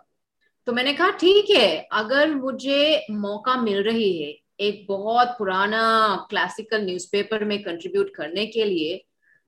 تو 0.67 0.73
میں 0.73 0.83
نے 0.83 0.93
کہا، 0.93 1.09
ٹھیک 1.19 1.51
ہے، 1.51 1.83
اگر 1.91 2.29
مجھے 2.35 2.97
موقع 3.09 3.55
مل 3.61 3.81
رہی 3.81 4.23
ہے 4.23 4.31
ایک 4.57 4.85
بہت 4.89 5.37
پرانا 5.39 5.85
کلاسیکل 6.29 6.85
نیوز 6.85 7.09
پیپر 7.11 7.43
میں 7.43 7.57
کنٹریبیوٹ 7.57 8.11
کرنے 8.11 8.45
کے 8.45 8.65
لیے، 8.65 8.97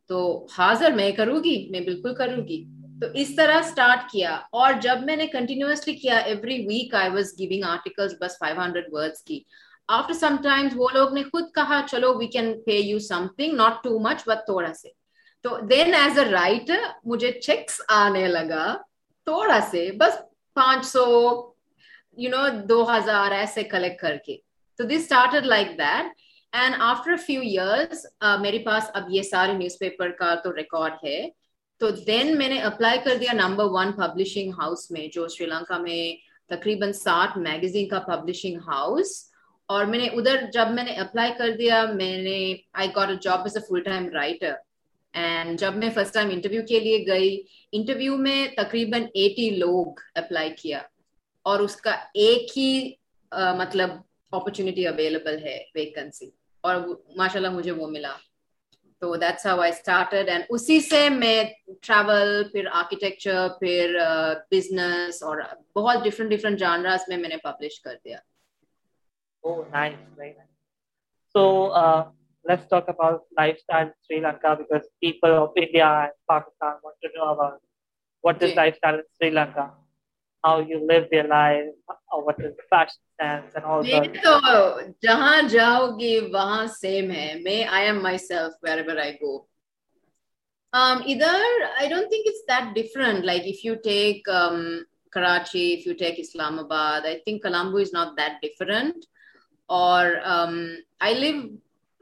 تو 0.09 0.45
حاضر 0.57 0.91
میں 0.91 1.11
کروں 1.11 1.43
گی، 1.43 1.57
میں 1.69 1.81
بالکل 1.81 2.15
کروں 2.15 2.47
گی. 2.47 2.63
تو 3.01 3.07
اس 3.13 3.35
طرح 3.35 3.59
اسٹارٹ 3.59 4.09
کیا 4.11 4.35
اور 4.51 4.73
جب 4.81 4.97
میں 5.05 5.15
نے 5.15 5.27
کنٹینیوسلی 5.27 5.93
کیا 5.93 6.17
every 6.17 6.65
week 6.67 6.95
I 6.95 7.09
was 7.09 7.33
giving 7.39 7.63
article 7.63 8.07
بس 8.21 8.37
فائیو 8.39 8.61
ہنڈریڈ 8.61 8.85
ورڈس 8.91 9.23
کی 9.23 9.39
آفٹر 9.89 10.13
سم 10.13 10.35
ٹائمز 10.43 10.73
وہ 10.75 10.87
لوگ 10.93 11.13
نے 11.13 11.23
خود 11.23 11.43
کہا 11.55 11.79
چلو 11.87 12.13
we 12.17 12.27
can 12.27 12.51
pay 12.63 12.77
you 12.77 12.99
something 13.37 13.55
not 13.55 13.83
too 13.83 13.99
much 13.99 14.23
but 14.27 14.45
تھوڑا 14.45 14.73
سے 14.73 14.89
تو 15.45 15.57
دین 15.69 15.93
ایز 15.93 16.19
اے 16.19 16.25
رائٹر 16.25 16.83
مجھے 17.05 17.31
چیکس 17.31 17.81
آنے 17.95 18.27
لگا 18.27 18.65
تھوڑا 19.27 19.59
سے 19.71 19.89
بس 19.97 20.19
پانچ 20.55 20.85
سو 20.85 21.05
یو 22.17 22.29
نو 22.29 22.47
دو 22.69 22.83
ہزار 22.89 23.31
ایسے 23.31 23.63
کلیکٹ 23.65 23.99
کر 24.01 24.17
کے 24.25 24.37
تو 24.79 24.83
this 24.83 25.01
started 25.01 25.45
like 25.45 25.77
that 25.77 26.11
and 26.53 26.75
after 26.81 27.15
few 27.25 27.41
years 27.41 28.05
میرے 28.41 28.59
پاس 28.65 28.89
اب 28.93 29.09
یہ 29.09 29.21
سارے 29.21 29.53
نیوز 29.53 29.77
پیپر 29.79 30.11
کا 30.19 30.33
تو 30.35 30.55
ریکارڈ 30.55 30.93
ہے 31.03 31.19
تو 31.81 31.89
دین 32.07 32.37
میں 32.37 32.47
نے 32.47 32.59
اپلائی 32.63 32.99
کر 33.03 33.17
دیا 33.17 33.33
نمبر 33.33 33.65
ون 33.71 33.91
پبلشنگ 33.93 34.51
ہاؤس 34.59 34.89
میں 34.91 35.07
جو 35.07 35.27
شری 35.27 35.45
لنکا 35.45 35.77
میں 35.77 36.01
تقریباً 36.49 36.91
ساٹھ 36.93 37.37
میگزین 37.37 37.87
کا 37.87 37.99
پبلشنگ 37.99 38.59
ہاؤس 38.67 39.11
اور 39.69 39.85
میں 39.85 39.99
نے 39.99 40.07
ادھر 40.07 40.41
جب 40.53 40.67
میں 40.73 40.83
نے 40.83 40.91
اپلائی 40.99 41.31
کر 41.37 41.49
دیا، 41.57 41.83
میں 41.93 42.17
نے 42.17 42.37
I 42.73 42.89
got 42.95 43.09
a 43.09 43.15
job 43.21 43.41
as 43.43 43.57
a 43.57 43.63
full 43.67 43.81
time 43.83 44.07
writer 44.13 44.53
and 45.13 45.59
جب 45.59 45.75
میں 45.75 45.89
فرسٹ 45.93 46.13
ٹائم 46.13 46.29
انٹرویو 46.31 46.61
کے 46.67 46.79
لیے 46.79 47.05
گئی 47.07 47.41
انٹرویو 47.71 48.17
میں 48.17 48.47
تقریباً 48.57 49.03
ایٹی 49.13 49.49
لوگ 49.57 49.99
اپلائی 50.15 50.49
کیا 50.57 50.81
اور 51.45 51.59
اس 51.59 51.75
کا 51.75 51.95
ایک 52.13 52.57
ہی 52.57 52.71
مطلب 53.57 53.89
اپرچونیٹی 54.31 54.87
اویلیبل 54.87 55.37
ہے 55.43 55.57
ویکنسی 55.75 56.29
اور 56.63 56.75
ماشاء 57.15 57.39
اللہ 57.39 57.51
مجھے 57.51 57.71
وہ 57.71 57.87
ملا. 57.89 58.15
تو 59.01 59.15
that's 59.15 59.45
how 59.45 59.59
I 59.61 59.71
started 59.71 60.29
and 60.29 60.43
اسی 60.49 60.79
سے 60.81 61.07
میں 61.09 61.43
ٹریول 61.81 62.43
پھر 62.51 62.67
آرکیٹیکچر 62.71 63.47
پھر 63.59 63.97
بزنس 64.51 65.21
اور 65.23 65.41
بہت 65.75 66.03
ڈفرنٹ 66.03 66.31
ڈفرنٹ 66.31 66.59
جانراز 66.59 67.07
میں 67.07 67.17
میں 67.17 67.29
نے 67.29 67.37
پبلش 67.43 67.79
کر 67.81 67.95
دیا۔ 68.05 68.17
Oh, 69.43 69.65
nice, 69.71 69.95
very 70.15 70.29
nice. 70.29 70.55
So 71.35 71.67
uh, 71.67 72.09
let's 72.45 72.67
talk 72.67 72.87
about 72.87 73.23
lifestyle 73.37 73.87
in 73.87 73.93
Sri 74.05 74.21
Lanka 74.21 74.57
because 74.57 74.87
people 75.01 75.31
of 75.43 75.51
India 75.55 75.85
and 75.85 76.11
Pakistan 76.29 76.75
want 76.83 76.95
to 77.03 77.09
know 77.15 77.29
about 77.33 77.61
what 78.21 78.41
is 78.41 78.55
lifestyle 78.55 78.95
in 78.95 79.03
Sri 79.17 79.31
Lanka, 79.31 79.71
how 80.43 80.59
you 80.59 80.85
live 80.85 81.07
your 81.11 81.27
life, 81.27 81.65
or 82.11 82.25
what 82.25 82.39
is 82.39 82.53
fashion 82.69 83.03
sense 83.19 83.53
and 83.55 83.65
all 83.65 83.83
that. 83.83 84.21
تو 84.23 84.37
جہاں 85.01 85.41
جاؤ 85.49 85.87
گی 85.99 86.17
وہاں 86.33 86.65
same 86.81 87.11
ہے 87.11 87.33
میں 87.43 87.63
I 87.79 87.83
am 87.91 88.01
myself 88.01 88.53
wherever 88.61 88.97
I 88.99 89.11
go. 89.21 89.47
Um, 90.73 91.01
either 91.05 91.35
I 91.79 91.87
don't 91.87 92.09
think 92.09 92.27
it's 92.27 92.43
that 92.47 92.73
different. 92.75 93.25
Like 93.25 93.45
if 93.45 93.63
you 93.63 93.77
take 93.83 94.27
um, 94.27 94.85
Karachi, 95.13 95.73
if 95.73 95.85
you 95.85 95.93
take 95.93 96.19
Islamabad, 96.19 97.05
I 97.05 97.21
think 97.25 97.41
Colombo 97.43 97.77
is 97.77 97.93
not 97.93 98.17
that 98.17 98.41
different. 98.41 99.05
اور 99.69 100.05
um, 100.05 100.67
آئی 100.99 101.13
لیو 101.13 101.41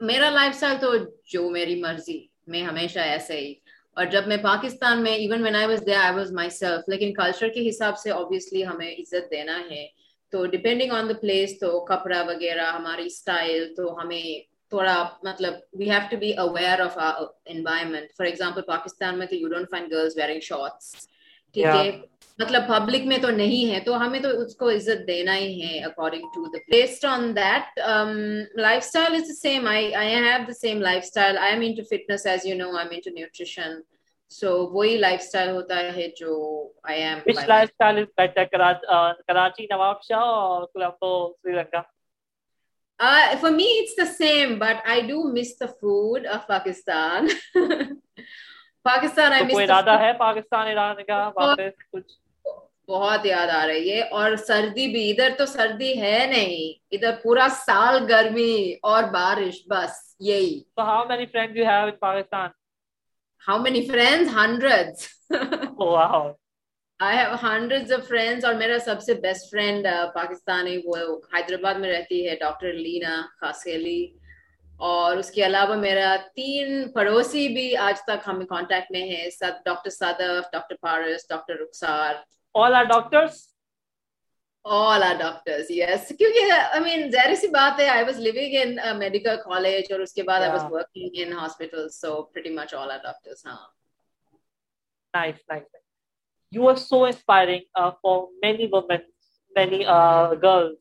میرا 0.00 0.30
life 0.30 0.54
style 0.54 0.76
تو 0.80 0.94
جو 1.24 1.48
میری 1.50 1.80
مرضی 1.82 2.26
میں 2.46 2.62
ہمیشہ 2.62 2.98
ایسے 2.98 3.36
ہی۔ 3.40 3.54
اور 3.96 4.04
جب 4.04 4.26
میں 4.26 4.36
پاکستان 4.36 5.02
میں 5.02 5.12
even 5.12 5.42
when 5.42 5.56
I 5.56 5.66
was 5.66 5.86
there 5.86 5.94
I 5.94 6.14
was 6.14 6.32
myself 6.50 6.88
لیکن 6.88 7.12
کلچر 7.14 7.48
کے 7.48 7.68
حساب 7.68 7.98
سے 7.98 8.10
آبویسلی 8.10 8.66
ہمیں 8.66 8.90
عزت 8.90 9.30
دینا 9.30 9.60
ہے۔ 9.70 9.86
تو 10.32 10.46
ڈپینڈنگ 10.46 10.92
آن 10.92 11.08
دا 11.08 11.14
پلیس 11.20 11.58
تو 11.58 11.84
کپڑا 11.84 12.22
وغیرہ، 12.22 12.66
ہماری 12.72 13.06
اسٹائل 13.06 13.74
تو 13.74 13.98
ہمیں 14.00 14.56
تھوڑا 14.68 14.96
مطلب 15.22 15.54
we 15.72 15.90
have 15.90 16.00
to 16.10 16.16
be 16.16 16.32
aware 16.32 16.80
of 16.80 16.98
environment 17.44 18.12
for 18.16 18.26
example 18.26 18.62
Pakistan 18.66 19.18
میں 19.18 19.26
تو 19.26 19.34
you 19.34 19.48
don't 19.48 19.70
find 19.70 19.92
girls 19.92 20.16
wearing 20.16 20.40
shorts 20.40 21.08
ٹھیک 21.54 21.64
ہے؟ 21.64 21.90
مطلب 22.38 22.66
پبلک 22.68 23.06
میں 23.06 23.18
تو 23.18 23.30
نہیں 23.30 23.72
ہے 23.72 23.78
تو 23.80 23.96
ہمیں 23.96 24.18
تو 24.20 24.28
اس 24.40 24.56
کو 24.56 24.70
عزت 24.70 25.06
دینا 25.06 25.36
ہی 25.36 25.62
ہے 25.62 25.78
according 25.84 26.26
to 26.34 26.44
the 26.46 26.58
based 26.70 27.04
on 27.06 27.34
that 27.36 27.78
lifestyle 28.84 29.14
is 29.14 29.30
same 29.40 29.66
I 29.66 29.94
I 29.94 30.14
have 30.14 30.38
the 30.48 30.52
same 30.52 30.82
lifestyle 31.02 31.38
I 31.38 31.52
am 31.52 31.62
into 31.74 31.82
fitness 31.90 32.26
as 32.26 32.46
you 32.46 32.56
know 32.56 32.68
I 32.68 32.86
am 32.86 32.92
into 33.04 33.14
nutrition 33.14 33.80
so 34.32 34.54
وہی 34.68 34.96
لائف 34.98 35.20
اسٹائل 35.20 35.50
ہوتا 35.50 35.80
ہے 35.96 36.08
جو 36.16 36.36
I 36.82 37.02
am 37.02 37.18
which 37.26 37.44
lifestyle 37.70 37.98
is 37.98 38.12
better 38.16 38.44
Karachi 38.44 39.66
Nawabshah 40.08 40.24
اور 40.36 40.66
Colombo 40.66 41.12
Sri 41.32 41.52
Lanka 41.52 41.82
the 43.96 44.06
same, 44.08 44.58
but 44.58 44.76
I 44.86 45.00
do 45.02 45.24
miss 45.30 45.56
the 45.56 45.68
food 45.70 46.24
of 46.26 46.46
Pakistan. 46.46 47.28
Pakistan, 48.84 49.32
I 49.32 49.42
miss 49.42 49.56
the 49.56 49.66
food. 49.66 50.00
ہے 50.00 50.12
پاکستان 50.18 50.66
ایران 50.66 51.02
کا 51.04 51.26
واپس 51.36 51.90
کچھ 51.92 52.14
بہت 52.88 53.26
یاد 53.26 53.48
آ 53.52 53.66
رہی 53.66 53.90
ہے 53.92 54.00
اور 54.10 54.36
سردی 54.46 54.86
بھی 54.88 55.10
ادھر 55.10 55.30
تو 55.38 55.46
سردی 55.46 55.92
ہے 56.00 56.18
نہیں 56.30 56.60
ادھر 56.90 57.12
پورا 57.22 57.46
سال 57.56 58.04
گرمی 58.08 58.56
اور 58.82 59.02
بارش 59.12 59.62
بس 59.68 59.94
یہی۔ 60.20 60.52
How 60.78 61.04
many 61.08 61.26
friend 61.26 61.56
you 61.56 61.64
have 61.64 61.84
in 61.84 61.96
Pakistan 62.00 62.48
how 63.42 63.58
many 63.58 63.86
friend 63.86 64.28
hundred 64.34 64.88
I 67.00 67.16
have 67.16 67.34
hundred 67.42 67.92
of 67.92 68.06
friends 68.08 68.44
اور 68.44 68.54
میرا 68.54 68.78
سب 68.84 69.02
سے 69.02 69.14
بیسٹ 69.14 69.50
فرینڈ 69.50 69.86
پاکستانی 70.14 70.76
وہ 70.84 70.96
حیدرآباد 71.34 71.74
میں 71.74 71.92
رہتی 71.92 72.28
ہے 72.28 72.34
ڈاکٹر 72.40 72.72
لینا 72.74 73.20
خاصیلی۔ 73.40 74.00
اور 74.80 75.16
اس 75.16 75.30
کے 75.30 75.44
علاوہ 75.46 75.76
میرا 75.76 76.14
تین 76.34 76.88
پڑوسی 76.92 77.48
بھی 77.48 77.76
آج 77.88 78.00
تک 78.02 78.26
ہمیں 78.26 78.46
کانٹیکٹ 78.46 78.90
میں 78.90 79.02
ہے 79.02 79.28
doctor 79.64 79.90
Sadaf 79.90 80.50
doctor 80.52 80.74
Paras 80.80 81.28
doctor 81.28 81.54
Rukhsar. 81.56 82.14
All 82.60 82.74
are 82.80 82.86
doctors 82.90 83.38
all 84.64 85.02
are 85.08 85.16
doctors 85.18 85.70
yes 85.78 86.12
کیونکہ 86.18 86.52
I 86.76 86.80
mean 86.84 87.10
ظاہر 87.12 87.34
سی 87.40 87.48
بات 87.56 87.80
ہے 87.80 87.88
I 87.88 88.04
was 88.10 88.20
living 88.28 88.54
in 88.62 88.78
a 88.90 88.94
medical 89.02 89.42
college 89.42 89.92
اور 89.92 90.00
اس 90.00 90.14
کے 90.14 90.22
بعد 90.30 90.40
yeah. 90.40 90.50
I 90.50 90.54
was 90.56 90.64
working 90.76 91.20
in 91.24 91.32
hospitals 91.42 91.98
so 92.04 92.14
pretty 92.36 92.54
much 92.60 92.74
all 92.78 92.94
are 92.96 93.02
doctors 93.10 93.44
ہاں 93.46 93.58
nice 95.14 95.42
nice 95.52 95.68
you 96.52 96.66
are 96.72 96.80
so 96.86 97.04
inspiring 97.12 97.62
uh, 97.80 97.92
for 98.02 98.16
many 98.46 98.66
women 98.74 99.06
many 99.56 99.84
uh, 99.98 100.34
girls 100.46 100.76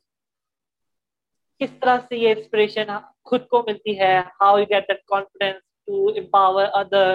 کس 1.62 1.70
طرح 1.82 1.98
سے 2.08 2.18
یہ 2.18 2.34
inspiration 2.36 2.90
خود 3.30 3.48
کو 3.50 3.64
ملتی 3.68 4.00
ہے 4.00 4.16
how 4.42 4.52
you 4.62 4.66
get 4.74 4.92
that 4.92 5.06
confidence 5.14 5.64
to 5.90 6.10
empower 6.22 6.66
other 6.80 7.08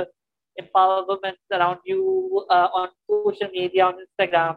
empower 0.62 0.98
women 1.06 1.36
around 1.50 1.80
you 1.84 2.02
uh, 2.48 2.68
on 2.74 2.88
social 3.08 3.50
media, 3.52 3.86
on 3.86 4.04
Instagram. 4.06 4.56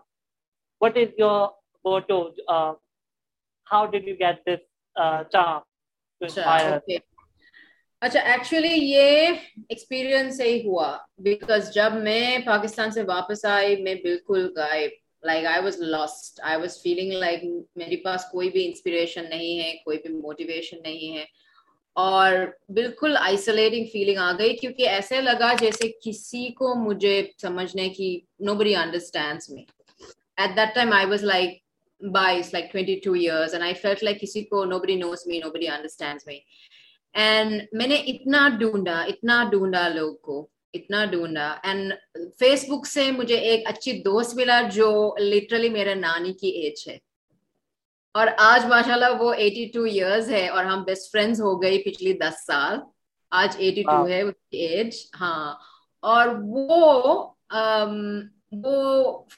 What 0.81 0.97
is 0.97 1.09
your 1.17 1.51
motto? 1.85 2.19
Uh, 2.47 2.73
how 3.67 3.87
did 3.87 4.03
you 4.05 4.17
get 4.17 4.43
this 4.45 4.61
uh, 4.95 5.23
charm 5.25 5.63
to 6.21 6.27
inspire? 6.27 6.75
Okay. 6.77 6.99
اچھا 8.01 8.19
actually 8.31 8.69
یہ 8.69 9.27
experience 9.69 10.37
سے 10.37 10.43
ہی 10.43 10.59
ہوا 10.65 10.87
because 11.23 11.71
جب 11.73 11.93
میں 12.03 12.37
پاکستان 12.45 12.91
سے 12.91 13.03
واپس 13.07 13.43
آئی 13.45 13.75
میں 13.83 13.93
بالکل 14.03 14.47
غائب 14.55 14.91
like 15.23 15.45
I 15.45 15.63
was 15.63 15.79
lost 15.81 16.39
I 16.43 16.59
was 16.61 16.77
feeling 16.81 17.11
like 17.19 17.43
میرے 17.75 17.97
پاس 18.03 18.25
کوئی 18.31 18.49
بھی 18.49 18.65
انسپریشن 18.67 19.29
نہیں 19.29 19.59
ہے 19.59 19.71
کوئی 19.83 19.97
بھی 20.05 20.13
موٹیویشن 20.15 20.81
نہیں 20.83 21.17
ہے 21.17 21.23
اور 21.95 22.33
بالکل 22.69 23.17
آئسولیٹنگ 23.17 23.85
فیلنگ 23.91 24.17
آ 24.17 24.31
گئی 24.39 24.55
کیونکہ 24.57 24.89
ایسے 24.89 25.21
لگا 25.21 25.53
جیسے 25.59 25.91
کسی 26.05 26.47
کو 26.53 26.73
مجھے 26.75 27.21
سمجھنے 27.41 27.89
کی 27.89 28.19
nobody 28.55 28.75
understands 28.75 29.49
me 29.49 29.63
at 30.37 30.55
that 30.57 30.75
time 30.75 30.93
I 30.93 31.05
was 31.05 31.23
like 31.23 31.61
بائیس 32.01 32.53
like 32.53 32.71
twenty 32.71 32.99
two 32.99 33.13
years 33.13 33.53
and 33.53 33.63
I 33.63 33.73
felt 33.73 34.03
like 34.03 34.21
کسی 34.21 34.43
کو 34.43 34.63
نو 34.65 34.79
بڑی 34.79 34.95
نوز 34.95 35.27
می 35.27 35.39
نو 35.39 35.49
بڑی 35.49 35.67
انڈرسٹینڈس 35.67 36.27
می 36.27 36.39
اینڈ 37.15 37.61
میں 37.71 37.87
نے 37.87 37.95
اتنا 38.07 38.47
ڈھونڈا 38.59 38.99
اتنا 39.01 39.43
ڈھونڈا 39.51 39.87
لوگ 39.87 40.15
کو، 40.15 40.47
اتنا 40.73 41.03
ڈھونڈا. 41.05 41.47
اینڈ 41.63 41.93
فیس 42.39 42.65
بک 42.69 42.87
سے 42.87 43.11
مجھے 43.11 43.35
ایک 43.49 43.67
اچھی 43.67 43.91
دوست 44.01 44.35
ملا 44.35 44.61
جو 44.71 44.89
لٹرلی 45.19 45.69
میرے 45.69 45.93
نانی 45.95 46.33
کی 46.33 46.49
ایج 46.49 46.87
ہے. 46.87 46.97
اور 48.15 48.27
آج 48.37 48.65
ماشاء 48.65 48.93
اللہ 48.93 49.13
وہ 49.19 49.33
ایٹی 49.33 49.65
ٹو 49.73 49.83
ایئرز 49.83 50.29
ہے 50.31 50.47
اور 50.49 50.65
ہم 50.65 50.83
بیسٹ 50.83 51.11
فرینڈز 51.11 51.41
ہو 51.41 51.61
گئی 51.61 51.83
پچھلی 51.83 52.13
دس 52.13 52.45
سال۔ 52.45 52.77
آج 53.31 53.55
ایٹی 53.57 53.83
ٹو 53.83 54.07
ہے 54.07 54.21
اس 54.21 54.35
کی 54.51 54.57
ایج 54.67 54.95
ہاں۔ 55.21 55.53
اور 56.03 56.27
وہ 56.43 57.13
وہ 58.63 58.73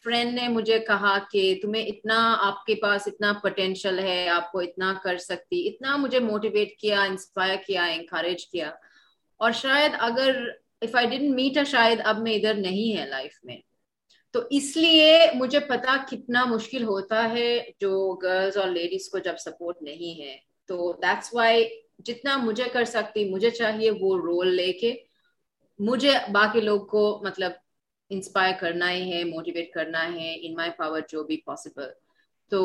فرینڈ 0.03 0.33
نے 0.33 0.47
مجھے 0.47 0.79
کہا 0.79 1.17
کہ 1.31 1.59
تمہیں 1.61 1.83
اتنا 1.83 2.17
آپ 2.39 2.65
کے 2.65 2.75
پاس 2.75 3.07
اتنا 3.07 3.31
پوٹینشیل 3.41 3.99
ہے 3.99 4.27
آپ 4.29 4.51
کو 4.51 4.59
اتنا 4.59 4.93
کر 5.03 5.17
سکتی 5.17 5.67
اتنا 5.67 5.95
مجھے 5.95 6.19
موٹیویٹ 6.19 6.77
کیا 6.79 7.01
انسپائر 7.03 7.55
کیا 7.67 7.85
انکریج 7.85 8.45
کیا۔ 8.47 8.69
اور 9.39 9.51
شاید 9.51 9.91
اگر 9.99 10.35
اف 10.81 10.95
آئی 10.95 11.07
ڈنٹ 11.07 11.33
میٹ 11.35 11.67
شاید 11.67 12.01
اب 12.03 12.19
میں 12.19 12.33
ادھر 12.33 12.53
نہیں 12.57 12.97
ہے 12.97 13.05
لائف 13.05 13.39
میں۔ 13.43 13.57
تو 14.35 14.41
اس 14.49 14.77
لیے 14.77 15.19
مجھے 15.33 15.59
پتا 15.59 15.95
کتنا 16.11 16.43
مشکل 16.45 16.83
ہوتا 16.83 17.29
ہے 17.29 17.71
جو 17.79 18.15
گرلز 18.15 18.57
اور 18.57 18.67
لیڈیز 18.67 19.09
کو 19.09 19.17
جب 19.17 19.37
سپورٹ 19.37 19.81
نہیں 19.81 20.19
ہے۔ 20.21 20.35
تو 20.67 20.93
دیٹس 21.01 21.33
وائی 21.33 21.69
جتنا 21.99 22.37
مجھے 22.37 22.63
کر 22.73 22.85
سکتی، 22.85 23.29
مجھے 23.29 23.49
چاہیے 23.49 23.91
وہ 23.91 24.17
رول 24.17 24.55
لے 24.55 24.73
کے۔ 24.73 24.93
مجھے 25.79 26.11
باقی 26.31 26.61
لوگ 26.61 26.81
کو 26.85 27.21
مطلب 27.25 27.51
انسپائر 28.09 28.53
کرنا 28.59 28.91
ہی 28.91 29.13
ہے 29.13 29.23
موٹیویٹ 29.23 29.71
کرنا 29.71 30.03
ہے 30.13 30.35
ان 30.41 30.53
مائی 30.53 30.71
پاور 30.77 31.01
جو 31.09 31.23
بھی 31.23 31.37
پاسبل 31.37 31.87
تو 32.51 32.59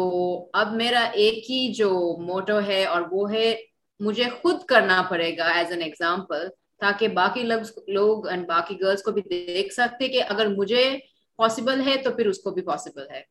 اب 0.53 0.75
میرا 0.75 1.01
ایک 1.01 1.51
ہی 1.51 1.73
جو 1.73 1.91
موٹو 2.23 2.59
ہے 2.67 2.85
اور 2.85 3.03
وہ 3.11 3.33
ہے، 3.33 3.55
مجھے 4.01 4.25
خود 4.43 4.65
کرنا 4.65 5.03
پڑے 5.11 5.37
گا 5.37 5.47
ایز 5.49 5.71
این 5.71 5.83
ایگزامپل 5.83 6.49
تاکہ 6.81 7.09
باقی 7.09 7.43
لوگ 7.87 8.29
اینڈ 8.29 8.47
باقی 8.47 8.81
گرلس 8.81 9.03
کو 9.03 9.11
بھی 9.13 9.23
دیکھ 9.23 9.73
سکتے 9.75 10.09
کہ 10.09 10.23
اگر 10.29 10.47
مجھے 10.47 10.99
پوسبل 11.41 11.81
ہے 11.87 11.97
تو 12.03 12.11
پھر 12.17 12.27
اس 12.27 12.39
کو 12.39 12.51
بھی 12.51 12.63
پوسیبل 12.63 13.11
ہے 13.11 13.23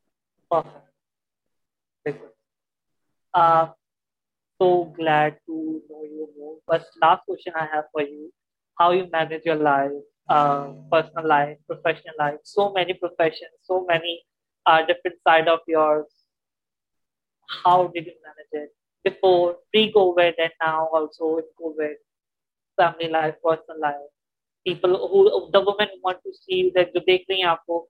آپ 27.45 27.65
کو 27.65 27.88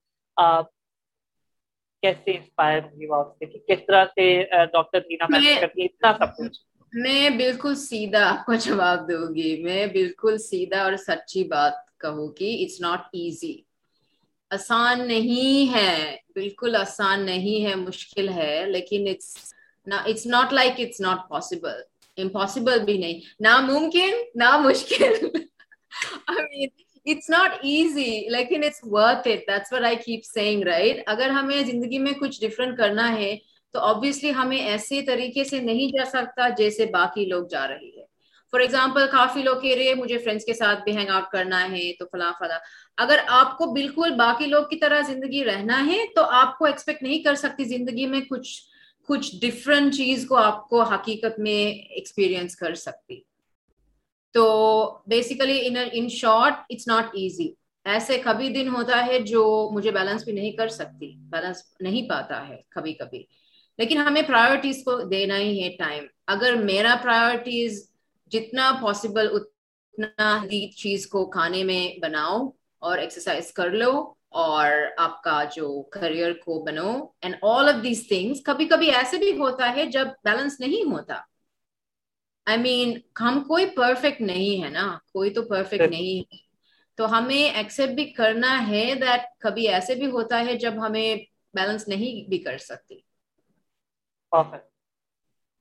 کیسے 2.02 2.32
انسپائر 2.32 2.80
وہ 3.10 3.15
آپ 3.15 3.38
سے؟ 3.39 3.45
کہ 3.45 3.60
کس 3.60 3.86
طرح 3.88 4.06
سے 4.06 4.43
ڈاکٹر 4.65 4.99
دینا 4.99 5.25
محنت 5.30 5.62
کرتی 5.62 5.82
ہے؟ 5.82 5.86
اتنا 5.86 6.25
سب 6.25 6.38
کچھ۔ 6.38 6.60
میں 6.93 7.30
بالکل 7.30 7.75
سیدھا 7.75 8.30
آپ 8.30 8.45
کو 8.45 8.54
جواب 8.54 9.10
دوں 9.10 9.36
گی۔ 9.36 9.63
میں 9.63 9.86
بالکل 9.86 10.38
سیدھا 10.38 10.84
اور 10.84 10.93
سچی 10.95 11.43
بات 11.43 11.73
کہوں 11.99 12.28
گی 12.39 12.63
اٹس 12.63 12.82
ناٹ 12.82 13.02
ایزی 13.13 13.62
آسان 14.49 15.08
نہیں 15.08 15.73
ہے 15.73 16.15
بالکل 16.36 16.75
آسان 16.75 17.25
نہیں 17.25 17.65
ہے 17.65 17.75
مشکل 17.75 18.30
ہے 18.30 18.65
لیکن 18.65 19.08
it's 19.08 19.54
it's 19.88 20.25
not 20.25 20.54
like 20.54 20.73
it's 20.78 21.02
not 21.02 21.30
possible 21.30 21.82
impossible 22.17 22.80
بھی 22.80 22.97
نہیں۔ 22.97 23.19
ناممکن 23.39 24.13
نہ 24.36 24.58
مشکل۔ 24.58 25.13
اٹس 27.12 27.30
ناٹ 27.30 27.52
ایزی 27.62 28.10
لیکن 28.30 28.63
it's 28.63 28.80
worth 28.84 29.28
it 29.28 29.48
that's 29.48 29.74
what 29.74 29.86
I 29.86 29.95
keep 29.95 30.26
saying 30.26 30.63
right 30.63 31.02
اگر 31.06 31.30
ہمیں 31.30 31.63
زندگی 31.63 31.98
میں 31.98 32.12
کچھ 32.12 32.41
ڈفرنٹ 32.41 32.78
کرنا 32.78 33.13
ہے، 33.15 33.36
تو 33.74 33.80
آبویسلی 33.80 34.34
ہمیں 34.36 34.58
ایسے 34.58 35.02
طریقے 35.02 35.43
سے 35.43 35.60
نہیں 35.60 35.98
جا 35.98 36.06
سکتا 36.06 36.50
جیسے 36.50 36.86
باقی 36.86 37.26
لوگ 37.26 37.48
جا 37.48 37.67
رہی 37.67 37.98
ہے 37.98 38.04
فار 38.54 38.60
ایگزامپل 38.60 39.08
کافی 39.12 39.43
لوگ 39.43 39.62
کہہ 39.62 39.76
رہے 39.76 39.93
مجھے 39.93 40.17
فرینڈس 40.17 40.45
کے 40.45 40.54
ساتھ 40.54 40.84
بھی 40.84 40.98
ہینگ 40.98 41.10
آؤٹ 41.10 41.30
کرنا 41.32 41.62
ہے، 41.72 41.91
تو 42.00 42.06
فلاں 42.12 42.32
فلاں۔ 42.39 42.60
اگر 42.98 43.19
آپ 43.28 43.58
کو 43.58 43.65
بالکل 43.74 44.15
باقی 44.17 44.45
لوگ 44.45 44.63
کی 44.63 44.76
طرح 44.76 45.02
زندگی 45.02 45.43
رہنا 45.45 45.86
ہے، 45.86 45.98
تو 46.15 46.24
آپ 46.24 46.58
کو 46.58 46.65
ایکسپیکٹ 46.65 47.04
نہیں 47.04 47.19
کر 47.19 47.36
سکتی 47.36 47.63
زندگی 47.63 48.06
میں 48.06 48.22
کچھ 48.22 48.60
کچھ 49.10 49.36
ڈفرنٹ 49.41 49.93
چیز 49.95 50.26
کو 50.28 50.36
آپ 50.36 50.67
کو 50.69 50.82
حقیقت 50.82 51.39
میں 51.39 51.62
ایکسپیرئنس 51.93 52.56
کر 52.56 52.76
سکتی۔ 52.76 53.19
تو 54.39 54.97
basically 55.08 55.69
in 55.91 56.10
short 56.10 56.54
it's 56.69 56.88
not 56.88 57.06
easy 57.13 57.52
ایسے 57.86 58.17
کبھی 58.23 58.49
دن 58.49 58.69
ہوتا 58.69 59.06
ہے 59.06 59.19
جو 59.19 59.69
مجھے 59.73 59.91
بیلنس 59.91 60.23
بھی 60.23 60.34
نہیں 60.34 60.52
کر 60.52 60.67
سکتی 60.67 61.15
بیلنس 61.17 61.58
نہیں 61.80 62.10
پاتا 62.10 62.47
ہے 62.47 62.58
کبھی 62.69 62.93
کبھی۔ 62.93 63.23
لیکن 63.78 63.97
ہمیں 63.97 64.21
پرائرٹیز 64.28 64.84
کو 64.84 65.02
دینا 65.02 65.38
ہی 65.38 65.63
ہے 65.63 65.69
ٹائم 65.69 66.06
اگر 66.28 66.54
میرا 66.54 66.95
پرائرٹیز 67.02 67.91
جتنا 68.32 68.80
پاسبل 68.82 69.28
اتنا 69.32 70.45
چیز 70.78 71.08
کو 71.08 71.25
کھانے 71.30 71.63
میں 71.63 71.99
بناؤ 71.99 72.49
اور 72.80 72.97
ایکسرسائز 72.97 73.52
کر 73.54 73.69
لو 73.69 74.13
اور 74.30 74.71
آپ 74.97 75.23
کا 75.23 75.43
جو 75.56 75.82
کریئر 75.82 76.34
کو 76.34 76.63
بنو 76.63 77.06
and 77.21 77.36
all 77.41 77.69
of 77.69 77.84
these 77.84 78.08
things 78.08 78.41
کبھی 78.43 78.65
کبھی 78.65 78.91
ایسے 78.91 79.17
بھی 79.17 79.38
ہوتا 79.38 79.75
ہے 79.75 79.86
جب 79.86 80.08
بیلنس 80.23 80.60
نہیں 80.60 80.91
ہوتا۔ 80.91 81.15
آئی 82.47 82.58
مین 82.60 82.89
ہم 83.19 83.41
کوئی 83.43 83.65
پرفیکٹ 83.75 84.21
نہیں 84.23 84.63
ہے 84.63 84.69
نا 84.71 84.86
کوئی 85.08 85.30
تو 85.34 85.41
پرفیکٹ 85.45 85.88
نہیں 85.88 86.19
ہے۔ 86.23 86.38
تو 86.97 87.10
ہمیں 87.12 87.43
ایکسپٹ 87.52 87.93
بھی 87.95 88.06
کرنا 88.13 88.52
ہے 88.67 88.84
دیٹ 88.97 89.21
کبھی 89.39 89.67
ایسے 89.69 89.95
بھی 89.95 90.10
ہوتا 90.12 90.39
ہے 90.45 90.56
جب 90.60 90.86
ہمیں 90.86 91.15
بیلنس 91.54 91.88
نہیں 91.88 92.30
بھی 92.30 92.38
کر 92.39 92.58
سکتی۔ 92.63 92.99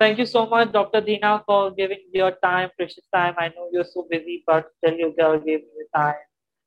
Thank 0.01 0.19
you 0.19 0.27
so 0.27 0.41
much 0.47 0.67
doctor 0.73 1.01
Dina 1.03 1.31
for 1.47 1.71
giving 1.79 2.17
your 2.17 2.31
time 2.43 2.69
time 3.13 3.33
I 3.37 3.49
know 3.51 3.69
you 3.73 3.83
so 3.85 4.03
busy 4.11 4.37
but 4.47 4.65
you 4.95 5.09
give 5.13 5.33
give 5.45 5.59
time 5.93 6.17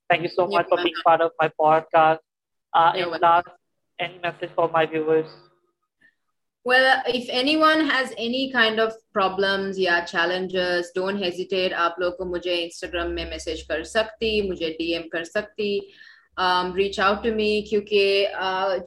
thank 0.10 0.22
you 0.24 0.30
so 0.30 0.44
much 0.48 0.66
for 0.70 0.80
being 0.80 1.00
part 1.04 1.22
of 1.22 1.32
my 1.40 1.50
podcast 1.92 2.22
last 3.18 3.50
and 4.00 4.14
message 4.22 4.54
for 4.56 4.68
my 4.72 4.88
viewers 4.90 5.32
Well, 6.66 7.02
if 7.08 7.28
anyone 7.30 7.90
has 7.90 8.14
any 8.18 8.52
kind 8.52 8.80
of 8.80 8.94
problems 9.14 9.80
یا 9.80 10.06
challenges, 10.06 10.92
don't 10.96 11.18
hesitate. 11.18 11.74
آپ 11.74 12.00
لوگ 12.00 12.12
کو 12.14 12.26
مجھے 12.26 12.56
Instagram 12.56 13.14
میں 13.14 13.26
message 13.26 13.66
کر 13.68 13.84
سکتی, 13.84 14.42
مجھے 14.42 14.76
DM 14.82 15.10
کر 15.10 15.24
سکتی. 15.24 15.80
ریچ 16.76 17.00
آؤٹ 17.00 17.24
ٹو 17.24 17.34
می 17.36 17.62
کیونکہ 17.62 18.28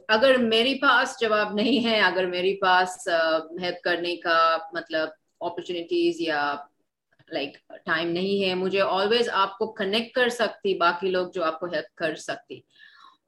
اگر 0.07 0.37
میری 0.37 0.73
پاس 0.75 1.15
جواب 1.19 1.53
نہیں 1.53 1.85
ہے 1.85 1.99
اگر 2.01 2.25
میری 2.25 2.55
پاس 2.55 3.07
ہیلپ 3.61 3.81
کرنے 3.83 4.15
کا 4.15 4.57
مطلب 4.73 5.09
اپرچونیٹیز 5.41 6.21
یا 6.21 6.55
لائک 7.31 7.57
ٹائم 7.85 8.09
نہیں 8.11 8.43
ہے 8.43 8.53
مجھے 8.53 8.81
آلویز 8.81 9.29
آپ 9.33 9.57
کو 9.57 9.71
کنیکٹ 9.73 10.13
کر 10.15 10.29
سکتی 10.29 10.73
باقی 10.73 11.11
لوگ 11.11 11.29
جو 11.33 11.43
آپ 11.43 11.59
کو 11.59 11.65
ہیلپ 11.65 11.95
کر 11.95 12.15
سکتی 12.15 12.59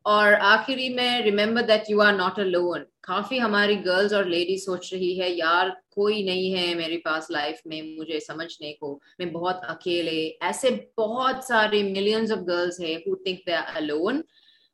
اور 0.08 0.34
آخری 0.42 0.90
میں 0.90 1.22
remember 1.22 1.62
that 1.62 1.90
you 1.90 2.02
are 2.02 2.14
not 2.14 2.40
alone 2.46 2.84
کافی 3.02 3.42
ہماری 3.42 3.86
گرلز 3.86 4.14
اور 4.14 4.24
لیڈی 4.24 4.58
سوچ 4.58 4.94
رہی 4.94 5.22
ہے، 5.22 5.30
یار، 5.30 5.68
کوئی 5.90 6.24
نہیں 6.24 6.56
ہے 6.56 6.76
میرے 6.76 6.98
پاس 6.98 7.30
لائف 7.30 7.56
میں، 7.66 7.82
مجھے 7.82 8.20
سمجھنے 8.20 8.74
کو، 8.74 9.00
میں 9.20 9.26
بہت 9.26 9.56
اکیلے. 9.62 10.32
ایسے 10.42 10.70
بہت 10.98 11.44
سارے 11.44 11.84
ملینز 11.84 12.32
آف 12.32 12.40
گرلز 12.48 12.80
ہے 12.80 12.96
who 12.96 13.16
think 13.16 13.40
they 13.48 13.54
are 13.54 13.82
lone 13.82 14.22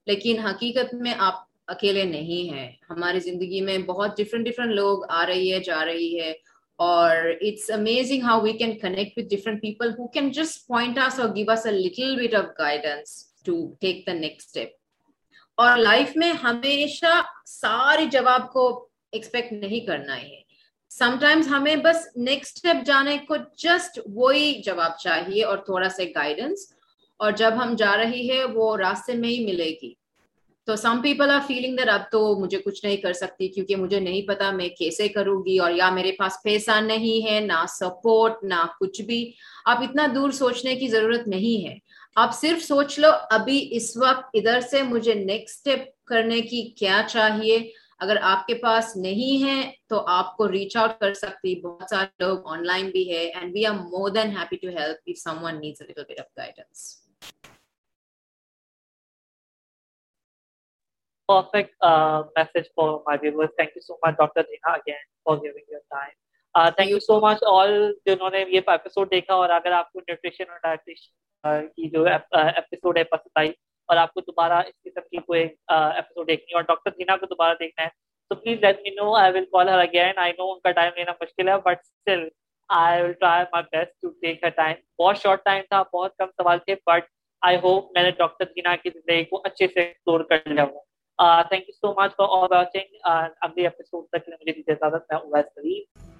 لیکن 0.07 0.39
حقیقت 0.39 0.93
میں 0.93 1.13
آپ 1.17 1.33
اکیلے 1.67 2.03
نہیں 2.03 2.53
ہیں۔ 2.53 2.71
ہماری 2.89 3.19
زندگی 3.19 3.61
میں 3.61 3.77
بہت 3.77 4.17
ڈفرینٹ 4.17 4.45
ڈفرینٹ 4.45 4.71
لوگ 4.71 5.03
آ 5.09 5.25
رہی 5.25 5.53
ہے، 5.53 5.59
جا 5.59 5.85
رہی 5.85 6.19
ہے۔ 6.19 6.31
اور 6.79 7.15
it's 7.41 7.69
amazing 7.71 8.21
how 8.21 8.41
we 8.41 8.53
can 8.53 8.77
connect 8.77 9.17
with 9.17 9.27
different 9.27 9.61
people 9.61 9.89
who 9.89 10.07
can 10.07 10.31
just 10.31 10.67
point 10.67 10.97
us 10.97 11.19
اور 11.19 11.35
give 11.35 11.51
us 11.51 11.65
a 11.65 11.71
little 11.71 12.15
bit 12.15 12.35
of 12.35 12.45
guidance 12.59 13.17
to 13.45 13.73
take 13.79 14.07
the 14.07 14.13
next 14.13 14.47
step 14.47 14.82
اور 15.55 15.77
لائف 15.77 16.11
میں 16.15 16.33
ہمیشہ 16.33 17.21
سارے 17.45 18.05
جواب 18.05 18.53
کو 18.53 18.87
ایکسپیکٹ 19.11 19.51
نہیں 19.51 19.79
کرنا 19.79 20.21
ہے۔ 20.21 20.41
سم 20.89 21.15
ٹائمز 21.19 21.47
ہمیں 21.47 21.75
بس 21.75 22.07
نیکسٹ 22.15 22.55
اسٹیپ 22.55 22.85
جانے 22.85 23.17
کو 23.17 23.35
جسٹ 23.57 23.99
وہی 24.05 24.61
جواب 24.61 24.91
چاہیے 24.99 25.43
اور 25.43 25.57
تھوڑا 25.57 25.89
سا 25.89 26.03
گائیڈنس 26.15 26.59
اور 27.17 27.31
جب 27.31 27.51
ہم 27.63 27.75
جا 27.75 27.97
رہی 27.97 28.29
ہے 28.29 28.43
وہ 28.43 28.77
راستے 28.77 29.13
میں 29.13 29.29
ہی 29.29 29.45
ملے 29.45 29.75
گی۔ 29.81 29.93
تو 30.65 30.75
some 30.75 31.01
people 31.01 31.29
are 31.29 31.39
feeling 31.47 31.77
there 31.77 31.87
اب 31.87 32.01
تو 32.11 32.39
مجھے 32.39 32.57
کچھ 32.57 32.85
نہیں 32.85 32.97
کر 32.97 33.13
سکتی 33.13 33.47
کیونکہ 33.47 33.75
مجھے 33.75 33.99
نہیں 33.99 34.21
پتا 34.21 34.51
میں 34.51 34.69
کیسے 34.69 35.07
کروں 35.07 35.45
گی 35.45 35.57
اور 35.57 35.71
یا 35.71 35.89
میرے 35.89 36.11
پاس 36.11 36.43
پیسہ 36.43 36.81
نہیں 36.81 37.31
ہے، 37.31 37.39
نہ 37.39 37.65
سپورٹ 37.69 38.43
نہ 38.43 38.65
کچھ 38.79 39.01
بھی۔ 39.01 39.31
آپ 39.65 39.77
اتنا 39.77 40.07
دور 40.15 40.31
سوچنے 40.31 40.75
کی 40.75 40.87
ضرورت 40.87 41.27
نہیں 41.27 41.67
ہے۔ 41.67 41.77
آپ 42.17 42.33
صرف 42.33 42.63
سوچ 42.63 42.97
لو 42.99 43.09
ابھی 43.29 43.57
اس 43.71 43.85
وقت 43.97 44.25
ادھر 44.33 44.59
سے 44.61 44.81
مجھے 44.81 45.13
نیکسٹ 45.13 45.55
اسٹیپ 45.57 45.87
کرنے 46.05 46.41
کی 46.41 46.61
کیا 46.77 47.01
چاہیے 47.09 47.57
اگر 47.99 48.17
آپ 48.21 48.45
کے 48.47 48.55
پاس 48.55 48.95
نہیں 48.95 49.43
ہے 49.43 49.61
تو 49.89 50.03
آپ 50.07 50.35
کو 50.37 50.51
ریچ 50.51 50.75
آؤٹ 50.77 50.99
کر 50.99 51.13
سکتی 51.13 51.55
بہت 51.61 51.89
سارے 51.89 52.23
لوگ 52.23 52.47
آن 52.53 52.65
لائن 52.65 52.89
بھی 52.91 53.09
ہے 53.11 53.23
and 53.25 53.55
we 53.55 53.65
are 53.65 53.73
more 53.75 54.09
than 54.09 54.37
happy 54.37 54.57
to 54.57 54.77
help 54.77 54.97
if 55.05 55.19
someone 55.43 55.59
needs 55.61 55.81
little 55.81 56.03
bit 56.03 56.19
of 56.19 56.37
guidance 56.37 56.91
perfect 61.29 61.75
uh, 61.81 62.23
message 62.35 62.65
for 62.75 63.01
my 63.05 63.17
viewers. 63.17 63.51
Thank 63.57 63.75
you 63.75 63.81
so 63.81 63.97
much, 64.03 64.17
Dr. 64.17 64.43
Dina, 64.43 64.73
again, 64.75 65.05
for 65.23 65.35
giving 65.37 65.63
your 65.69 65.81
time. 65.89 66.15
Uh, 66.55 66.69
thank 66.69 66.89
you 66.89 66.99
so 66.99 67.15
much 67.19 67.43
all 67.49 67.71
جنہوں 68.05 68.29
نے 68.29 68.43
یہ 68.49 68.61
episode 68.67 69.11
دیکھا 69.11 69.33
اور 69.33 69.49
اگر 69.49 69.71
آپ 69.71 69.91
کو 69.91 69.99
nutrition 69.99 70.49
اور 70.49 70.57
dietitian 70.63 71.49
uh, 71.49 71.61
کی 71.67 71.89
جو 71.89 72.05
uh, 72.05 72.19
ایپیسوڈ 72.33 72.97
ہے 72.97 73.03
پسند 73.03 73.37
آئی 73.37 73.49
اور 73.89 73.97
آپ 73.97 74.13
کو 74.13 74.21
دوبارہ 74.21 74.59
اس 74.67 74.75
قسم 74.83 75.07
کی 75.11 75.17
کوئی 75.17 75.41
uh, 75.41 75.91
ایپیسوڈ 75.95 76.27
دیکھنی 76.27 76.51
ہے 76.51 76.55
اور 76.55 76.63
ڈاکٹر 76.63 76.91
دینا 76.91 77.15
کو 77.17 77.25
دوبارہ 77.25 77.53
دیکھنا 77.59 77.85
ہے 77.85 77.89
تو 78.31 78.35
please 78.35 78.59
let 78.59 78.81
me 78.83 78.89
know 78.89 79.13
I 79.15 79.31
will 79.33 79.45
call 79.45 79.69
her 79.69 79.79
again 79.79 80.17
I 80.17 80.33
know 80.37 80.51
ان 80.51 80.59
کا 80.59 80.71
ٹائم 80.71 80.91
لینا 80.97 81.11
مشکل 81.21 81.49
ہے 81.49 81.57
but 81.65 81.79
still 81.79 82.27
I 82.69 83.01
will 83.01 83.13
try 83.13 83.45
my 83.53 83.63
best 83.71 84.01
to 84.01 84.09
take 84.21 84.43
her 84.43 84.49
time 84.55 84.75
بہت 84.99 85.17
شارٹ 85.17 85.43
ٹائم 85.45 85.63
تھا 85.69 85.83
بہت 85.93 86.17
کم 86.17 86.31
سوال 86.37 86.59
تھے 86.59 86.75
بٹ 86.87 87.11
آئی 87.41 87.57
ہوپ 87.63 87.91
میں 87.95 88.03
نے 88.03 88.11
ڈاکٹر 88.17 88.45
دینا 88.45 88.75
کی 88.75 88.89
زندگی 88.89 89.23
کو 89.25 89.41
اچھے 89.45 89.67
سے 89.67 89.81
ایکسپلور 89.81 90.23
کر 90.23 90.47
لیا 90.47 90.63
ہوں. 90.63 90.79
Thank 91.49 91.69
you 91.69 91.73
so 91.73 91.93
much 91.93 92.15
for 92.17 92.41
all 92.41 92.47
watching 92.51 92.97
اگلی 93.05 93.63
ایپیسوڈ 93.63 94.07
تک 94.09 94.29
مجھے 94.29 94.71
اجازت. 94.71 95.13
میں 95.25 96.12